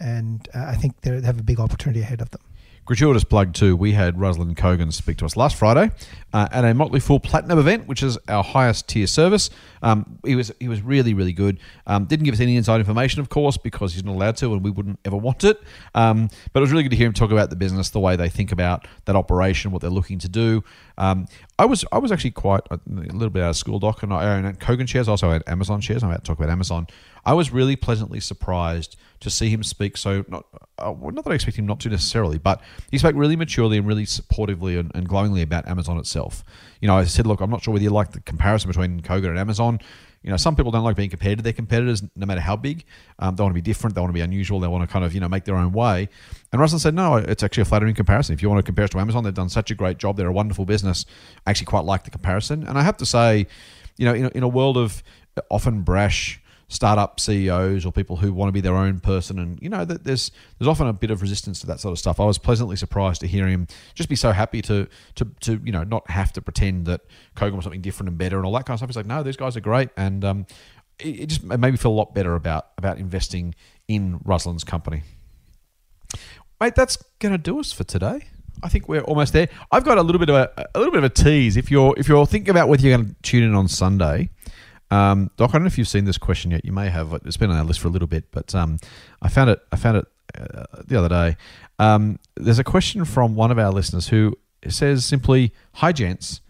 [0.00, 2.40] and uh, I think they're- have a big opportunity ahead of them.
[2.86, 3.76] Gratuitous plug too.
[3.76, 5.90] We had Ruslan Kogan speak to us last Friday
[6.34, 9.48] uh, at a Motley Fool Platinum event, which is our highest tier service.
[9.82, 11.60] Um, he was he was really really good.
[11.86, 14.62] Um, didn't give us any inside information, of course, because he's not allowed to, and
[14.62, 15.62] we wouldn't ever want it.
[15.94, 18.16] Um, but it was really good to hear him talk about the business, the way
[18.16, 20.62] they think about that operation, what they're looking to do.
[20.98, 21.26] Um,
[21.58, 24.26] I was I was actually quite a little bit out of school, doc, and I
[24.36, 25.08] own Kogan shares.
[25.08, 26.02] Also had Amazon shares.
[26.02, 26.86] I'm about to talk about Amazon.
[27.26, 30.44] I was really pleasantly surprised to see him speak so not
[30.78, 32.60] uh, not that I expect him not to necessarily, but
[32.90, 36.44] he spoke really maturely and really supportively and, and glowingly about Amazon itself.
[36.80, 39.30] You know, I said, look, I'm not sure whether you like the comparison between Kogan
[39.30, 39.78] and Amazon.
[40.22, 42.84] You know, some people don't like being compared to their competitors, no matter how big.
[43.18, 43.94] Um, they want to be different.
[43.94, 44.58] They want to be unusual.
[44.58, 46.08] They want to kind of, you know, make their own way.
[46.50, 48.32] And Russell said, no, it's actually a flattering comparison.
[48.32, 50.16] If you want to compare us to Amazon, they've done such a great job.
[50.16, 51.04] They're a wonderful business.
[51.46, 52.66] I actually quite like the comparison.
[52.66, 53.46] And I have to say,
[53.98, 55.02] you know, in a, in a world of
[55.50, 59.68] often brash startup CEOs or people who want to be their own person, and you
[59.68, 62.20] know, that there's there's often a bit of resistance to that sort of stuff.
[62.20, 65.72] I was pleasantly surprised to hear him just be so happy to to to you
[65.72, 67.02] know not have to pretend that
[67.36, 68.90] Kogan was something different and better and all that kind of stuff.
[68.90, 70.46] He's like, no, these guys are great, and um,
[70.98, 73.54] it, it just made me feel a lot better about about investing
[73.88, 75.02] in Ruslan's company.
[76.60, 78.26] Mate, that's to do us for today.
[78.62, 79.48] I think we're almost there.
[79.70, 81.56] I've got a little bit of a, a little bit of a tease.
[81.56, 84.30] If you're if you're thinking about whether you're going to tune in on Sunday,
[84.90, 86.64] um, Doc, I don't know if you've seen this question yet.
[86.64, 87.12] You may have.
[87.24, 88.78] It's been on our list for a little bit, but um,
[89.22, 89.60] I found it.
[89.72, 90.06] I found it
[90.38, 91.36] uh, the other day.
[91.78, 94.36] Um, there's a question from one of our listeners who
[94.68, 96.40] says simply, "Hi, gents.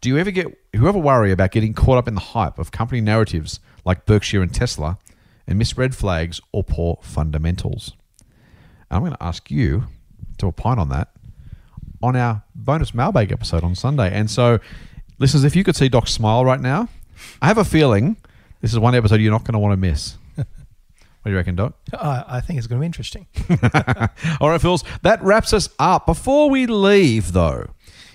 [0.00, 2.72] Do you ever get who ever worry about getting caught up in the hype of
[2.72, 4.98] company narratives like Berkshire and Tesla,
[5.46, 7.92] and miss red flags or poor fundamentals?"
[8.90, 9.84] And I'm going to ask you
[10.38, 11.08] to opine on that
[12.02, 14.10] on our bonus mailbag episode on Sunday.
[14.12, 14.58] And so,
[15.18, 16.88] listeners, if you could see Doc smile right now,
[17.40, 18.16] I have a feeling
[18.62, 20.16] this is one episode you're not going to want to miss.
[20.36, 20.46] what
[21.24, 21.74] do you reckon, Doc?
[21.92, 23.26] Uh, I think it's going to be interesting.
[24.40, 26.06] All right, Phils, that wraps us up.
[26.06, 27.70] Before we leave, though,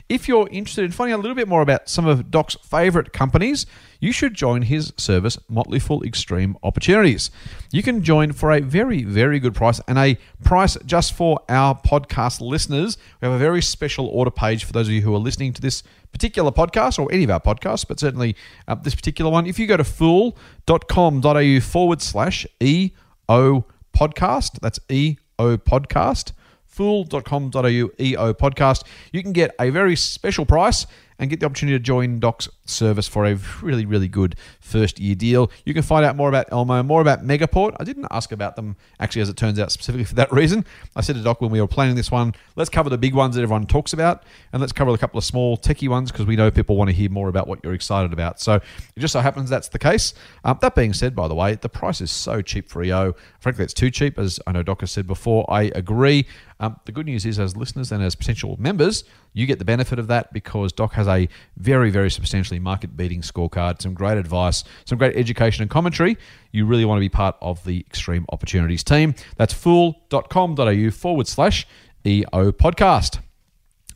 [0.07, 3.11] if you're interested in finding out a little bit more about some of Doc's favorite
[3.11, 3.65] companies,
[3.99, 7.31] you should join his service, Motley Fool Extreme Opportunities.
[7.71, 11.75] You can join for a very, very good price and a price just for our
[11.75, 12.97] podcast listeners.
[13.21, 15.61] We have a very special order page for those of you who are listening to
[15.61, 18.35] this particular podcast or any of our podcasts, but certainly
[18.67, 19.45] uh, this particular one.
[19.47, 26.31] If you go to fool.com.au forward slash EO podcast, that's EO podcast
[26.77, 28.83] fool.com.au EO podcast.
[29.11, 30.85] You can get a very special price
[31.17, 35.15] and get the opportunity to join Doc's service for a really, really good first year
[35.15, 35.51] deal.
[35.65, 37.75] You can find out more about Elmo, more about Megaport.
[37.79, 40.65] I didn't ask about them, actually, as it turns out, specifically for that reason.
[40.95, 43.35] I said to Doc when we were planning this one, let's cover the big ones
[43.35, 46.35] that everyone talks about, and let's cover a couple of small, techie ones because we
[46.35, 48.39] know people want to hear more about what you're excited about.
[48.39, 50.13] So it just so happens that's the case.
[50.43, 53.15] Um, that being said, by the way, the price is so cheap for EO.
[53.39, 55.45] Frankly, it's too cheap, as I know Doc has said before.
[55.49, 56.25] I agree.
[56.59, 59.03] Um, the good news is, as listeners and as potential members,
[59.33, 63.21] You get the benefit of that because Doc has a very, very substantially market beating
[63.21, 66.17] scorecard, some great advice, some great education and commentary.
[66.51, 69.15] You really want to be part of the Extreme Opportunities team.
[69.37, 71.67] That's fool.com.au forward slash
[72.05, 73.19] EO podcast.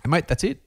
[0.04, 0.62] And mate, that's it.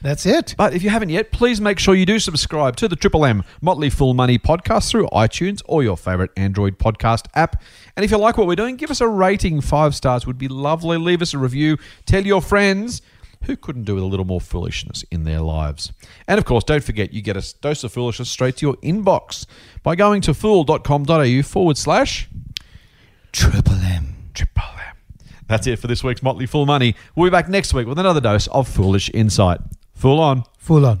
[0.00, 0.54] That's it.
[0.56, 3.42] But if you haven't yet, please make sure you do subscribe to the Triple M
[3.60, 7.60] Motley Fool Money podcast through iTunes or your favorite Android podcast app.
[7.96, 9.60] And if you like what we're doing, give us a rating.
[9.60, 10.98] Five stars would be lovely.
[10.98, 11.78] Leave us a review.
[12.06, 13.02] Tell your friends
[13.44, 15.92] who couldn't do with a little more foolishness in their lives.
[16.26, 19.46] And of course, don't forget you get a dose of foolishness straight to your inbox
[19.82, 22.28] by going to fool.com.au forward slash
[23.32, 24.30] Triple M.
[24.34, 24.96] Triple M.
[25.46, 26.94] That's it for this week's Motley Fool Money.
[27.16, 29.60] We'll be back next week with another dose of foolish insight.
[29.94, 30.44] Fool on.
[30.58, 31.00] Full on.